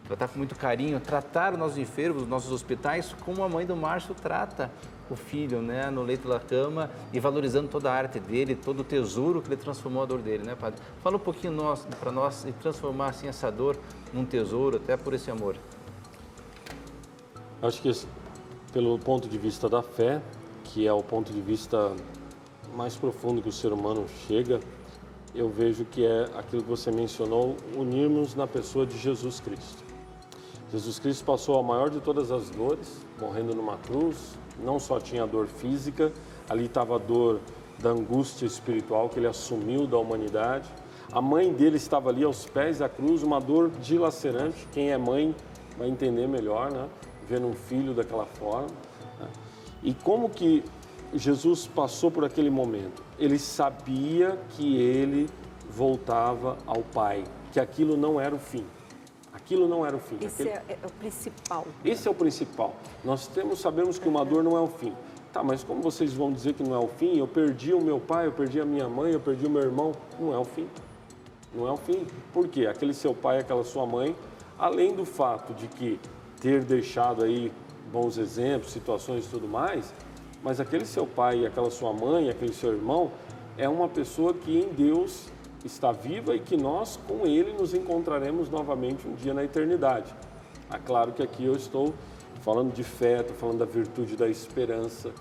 [0.04, 3.76] Tratar com muito carinho, tratar os nossos enfermos, os nossos hospitais, como a mãe do
[3.76, 4.70] Márcio trata
[5.08, 8.84] o filho, né, no leito da cama e valorizando toda a arte dele, todo o
[8.84, 10.80] tesouro que ele transformou a dor dele, né, padre?
[11.02, 11.54] Fala um pouquinho
[12.00, 13.76] para nós e transformar assim essa dor
[14.12, 15.56] num tesouro, até por esse amor.
[17.60, 17.92] Acho que
[18.72, 20.20] pelo ponto de vista da fé,
[20.72, 21.94] que é o ponto de vista
[22.74, 24.58] mais profundo que o ser humano chega,
[25.34, 29.84] eu vejo que é aquilo que você mencionou, unirmos na pessoa de Jesus Cristo.
[30.70, 35.26] Jesus Cristo passou a maior de todas as dores, morrendo numa cruz, não só tinha
[35.26, 36.10] dor física,
[36.48, 37.40] ali estava a dor
[37.78, 40.70] da angústia espiritual que ele assumiu da humanidade.
[41.12, 44.66] A mãe dele estava ali aos pés da cruz, uma dor dilacerante.
[44.72, 45.34] Quem é mãe
[45.76, 46.88] vai entender melhor, né?
[47.28, 48.68] Vendo um filho daquela forma.
[49.82, 50.64] E como que
[51.14, 53.02] Jesus passou por aquele momento?
[53.18, 55.28] Ele sabia que ele
[55.70, 58.64] voltava ao Pai, que aquilo não era o fim.
[59.32, 60.18] Aquilo não era o fim.
[60.20, 60.50] Esse aquele...
[60.50, 61.66] é, é, o principal.
[61.84, 62.74] Esse é o principal.
[63.04, 64.94] Nós temos, sabemos que uma dor não é o fim.
[65.32, 67.16] Tá, mas como vocês vão dizer que não é o fim?
[67.18, 69.92] Eu perdi o meu pai, eu perdi a minha mãe, eu perdi o meu irmão.
[70.20, 70.68] Não é o fim.
[71.54, 72.06] Não é o fim.
[72.32, 72.66] Por quê?
[72.66, 74.14] Aquele seu pai, aquela sua mãe,
[74.58, 75.98] além do fato de que
[76.40, 77.50] ter deixado aí
[77.92, 79.92] bons exemplos, situações e tudo mais,
[80.42, 83.12] mas aquele seu pai, aquela sua mãe, aquele seu irmão,
[83.56, 85.28] é uma pessoa que em Deus
[85.64, 90.12] está viva e que nós com ele nos encontraremos novamente um dia na eternidade.
[90.72, 91.94] É claro que aqui eu estou
[92.40, 95.12] falando de fé, estou falando da virtude da esperança,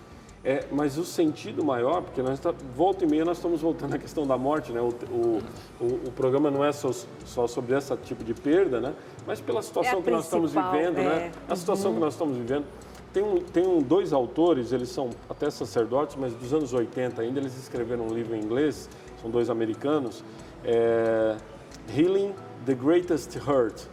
[0.43, 3.99] é, mas o sentido maior, porque nós tá, volta e meia nós estamos voltando à
[3.99, 4.81] questão da morte, né?
[4.81, 5.41] O, o,
[5.79, 6.89] o, o programa não é só,
[7.25, 8.93] só, sobre esse tipo de perda, né?
[9.27, 11.03] Mas pela situação é que nós estamos vivendo, né?
[11.03, 11.05] é.
[11.05, 11.31] né?
[11.47, 11.97] A situação uhum.
[11.97, 12.65] que nós estamos vivendo.
[13.13, 17.39] Tem, um, tem um, dois autores, eles são até sacerdotes, mas dos anos 80 ainda,
[17.39, 18.89] eles escreveram um livro em inglês,
[19.21, 20.23] são dois americanos,
[20.63, 21.35] é,
[21.95, 22.33] Healing
[22.65, 23.83] The Greatest Hurt.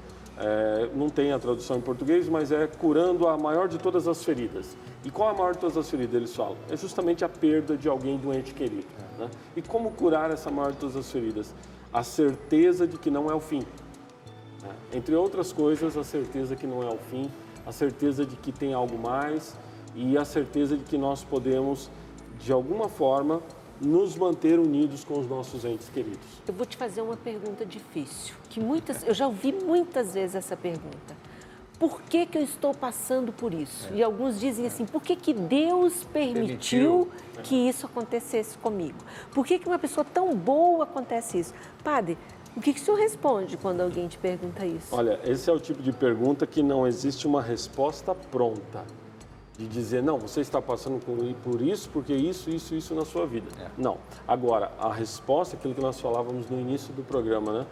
[0.40, 4.24] É, não tem a tradução em português, mas é curando a maior de todas as
[4.24, 4.76] feridas.
[5.04, 6.14] E qual a maior de todas as feridas?
[6.14, 6.56] Eles falam.
[6.70, 8.86] É justamente a perda de alguém doente querido.
[9.18, 9.28] Né?
[9.56, 11.52] E como curar essa maior de todas as feridas?
[11.92, 13.62] A certeza de que não é o fim.
[14.62, 14.70] Né?
[14.92, 17.28] Entre outras coisas, a certeza que não é o fim,
[17.66, 19.58] a certeza de que tem algo mais
[19.96, 21.90] e a certeza de que nós podemos,
[22.38, 23.42] de alguma forma,
[23.80, 26.26] nos manter unidos com os nossos entes queridos.
[26.46, 30.56] Eu vou te fazer uma pergunta difícil, que muitas, eu já ouvi muitas vezes essa
[30.56, 31.16] pergunta.
[31.78, 33.88] Por que, que eu estou passando por isso?
[33.92, 33.98] É.
[33.98, 37.42] E alguns dizem assim, por que, que Deus permitiu, permitiu.
[37.44, 38.98] que isso acontecesse comigo?
[39.30, 41.54] Por que, que uma pessoa tão boa acontece isso?
[41.84, 42.18] Padre,
[42.56, 44.88] o que, que o senhor responde quando alguém te pergunta isso?
[44.90, 48.84] Olha, esse é o tipo de pergunta que não existe uma resposta pronta
[49.58, 51.04] de dizer, não, você está passando
[51.42, 53.48] por isso, porque isso, isso, isso na sua vida.
[53.60, 53.68] É.
[53.76, 53.98] Não.
[54.26, 57.66] Agora, a resposta é aquilo que nós falávamos no início do programa, né?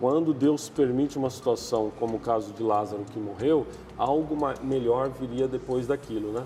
[0.00, 5.46] Quando Deus permite uma situação como o caso de Lázaro que morreu, algo melhor viria
[5.46, 6.44] depois daquilo, né?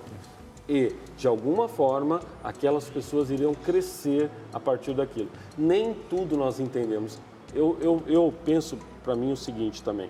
[0.69, 5.31] E, de alguma forma, aquelas pessoas iriam crescer a partir daquilo.
[5.57, 7.19] Nem tudo nós entendemos.
[7.55, 10.09] Eu, eu, eu penso para mim o seguinte também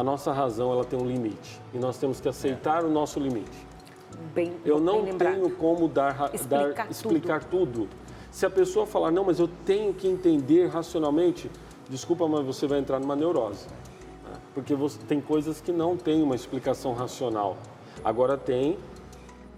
[0.00, 2.86] a nossa razão ela tem um limite e nós temos que aceitar é.
[2.86, 3.68] o nosso limite.
[4.34, 7.80] Bem, eu não bem tenho como dar, explicar, dar, explicar tudo.
[7.80, 7.88] tudo.
[8.30, 11.50] Se a pessoa falar, não, mas eu tenho que entender racionalmente,
[11.90, 13.66] desculpa, mas você vai entrar numa neurose.
[14.24, 14.38] Né?
[14.54, 17.58] Porque você, tem coisas que não têm uma explicação racional.
[18.02, 18.78] Agora tem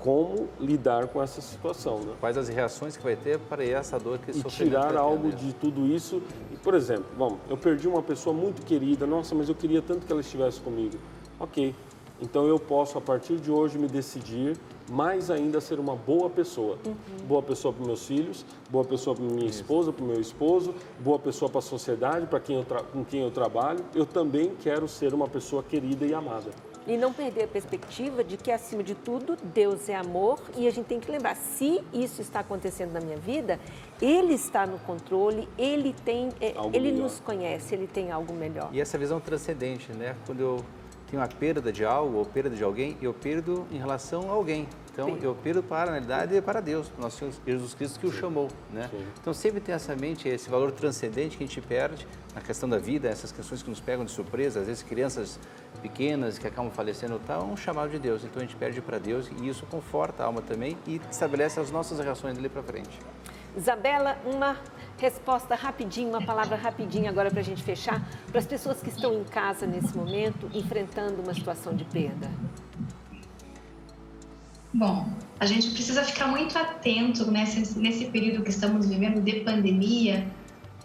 [0.03, 2.01] como lidar com essa situação.
[2.01, 2.13] Né?
[2.19, 5.87] Quais as reações que vai ter para essa dor que E tirar algo de tudo
[5.87, 6.21] isso.
[6.51, 10.05] E, por exemplo, vamos, eu perdi uma pessoa muito querida, nossa, mas eu queria tanto
[10.05, 10.99] que ela estivesse comigo.
[11.39, 11.75] Ok,
[12.21, 14.57] então eu posso, a partir de hoje, me decidir
[14.91, 16.77] mais ainda ser uma boa pessoa.
[16.85, 17.27] Uhum.
[17.27, 21.19] Boa pessoa para meus filhos, boa pessoa para minha esposa, para o meu esposo, boa
[21.19, 23.85] pessoa para a sociedade, para quem eu com quem eu trabalho.
[23.95, 26.51] Eu também quero ser uma pessoa querida e amada.
[26.87, 30.71] E não perder a perspectiva de que, acima de tudo, Deus é amor e a
[30.71, 33.61] gente tem que lembrar: se isso está acontecendo na minha vida,
[34.01, 37.05] Ele está no controle, Ele tem, é, Ele melhor.
[37.05, 38.69] nos conhece, Ele tem algo melhor.
[38.73, 40.17] E essa visão transcendente, né?
[40.27, 40.65] Quando eu
[41.09, 44.67] tenho a perda de algo ou perda de alguém, eu perdo em relação a alguém.
[44.93, 45.19] Então, Sim.
[45.23, 48.49] eu perdo para, na realidade, para Deus, para nosso Senhor Jesus Cristo que o chamou,
[48.71, 48.89] né?
[48.91, 49.07] Sim.
[49.19, 52.77] Então, sempre tem essa mente, esse valor transcendente que a gente perde na questão da
[52.77, 55.41] vida, essas questões que nos pegam de surpresa, às vezes crianças
[55.81, 58.23] pequenas que acabam falecendo, tá um chamado de Deus.
[58.23, 61.71] Então, a gente perde para Deus e isso conforta a alma também e estabelece as
[61.71, 62.99] nossas reações dali para frente.
[63.57, 64.59] Isabela, uma
[64.99, 69.15] resposta rapidinho, uma palavra rapidinho agora para a gente fechar, para as pessoas que estão
[69.15, 72.31] em casa nesse momento, enfrentando uma situação de perda.
[74.75, 75.07] Bom,
[75.39, 80.27] a gente precisa ficar muito atento nesse, nesse período que estamos vivendo de pandemia,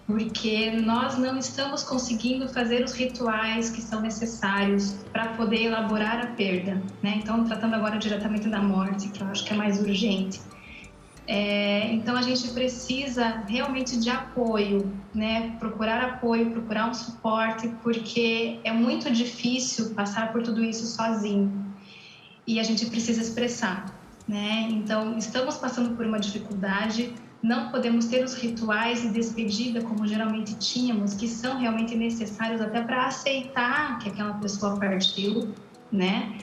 [0.05, 6.27] porque nós não estamos conseguindo fazer os rituais que são necessários para poder elaborar a
[6.27, 6.81] perda.
[7.01, 7.15] Né?
[7.17, 10.41] Então, tratando agora diretamente da morte, que eu acho que é mais urgente.
[11.25, 15.55] É, então, a gente precisa realmente de apoio, né?
[15.59, 21.66] procurar apoio, procurar um suporte, porque é muito difícil passar por tudo isso sozinho
[22.47, 23.93] e a gente precisa expressar.
[24.27, 24.67] Né?
[24.71, 30.55] Então, estamos passando por uma dificuldade, não podemos ter os rituais de despedida como geralmente
[30.55, 35.53] tínhamos, que são realmente necessários até para aceitar que aquela pessoa partiu,
[35.91, 36.37] né?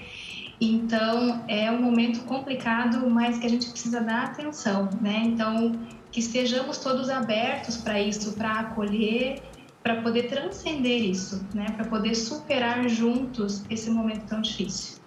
[0.61, 5.23] Então, é um momento complicado, mas que a gente precisa dar atenção, né?
[5.25, 5.73] Então,
[6.11, 9.43] que estejamos todos abertos para isso, para acolher,
[9.83, 11.67] para poder transcender isso, né?
[11.73, 15.04] Para poder superar juntos esse momento tão difícil.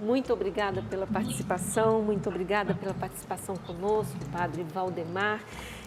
[0.00, 5.40] Muito obrigada pela participação, muito obrigada pela participação conosco, Padre Valdemar.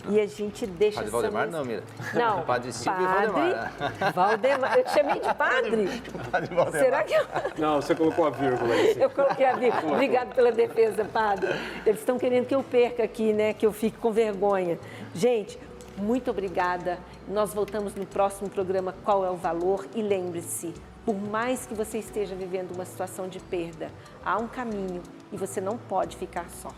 [0.08, 1.58] E a gente deixa Padre Valdemar mesa...
[1.58, 1.84] não, Mira.
[2.14, 4.14] Não, Padre Silvio padre Valdemar.
[4.14, 4.78] Valdemar.
[4.78, 6.02] Eu te chamei de padre?
[6.30, 6.84] Padre Valdemar.
[6.84, 7.26] Será que eu...
[7.58, 8.96] Não, você colocou a vírgula aí.
[9.00, 9.94] Eu coloquei a vírgula.
[9.94, 11.50] Obrigado pela defesa, padre.
[11.86, 13.54] Eles estão querendo que eu perca aqui, né?
[13.54, 14.78] Que eu fique com vergonha.
[15.16, 15.58] Gente,
[15.98, 17.00] muito obrigada.
[17.28, 19.88] Nós voltamos no próximo programa Qual é o Valor?
[19.96, 20.74] E lembre-se,
[21.06, 23.92] por mais que você esteja vivendo uma situação de perda,
[24.24, 25.02] há um caminho
[25.32, 26.70] e você não pode ficar só.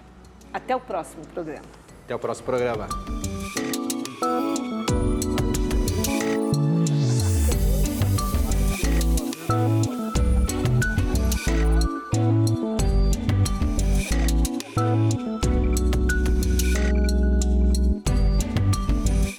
[0.52, 1.66] Até o próximo programa.
[2.04, 2.88] Até o próximo programa.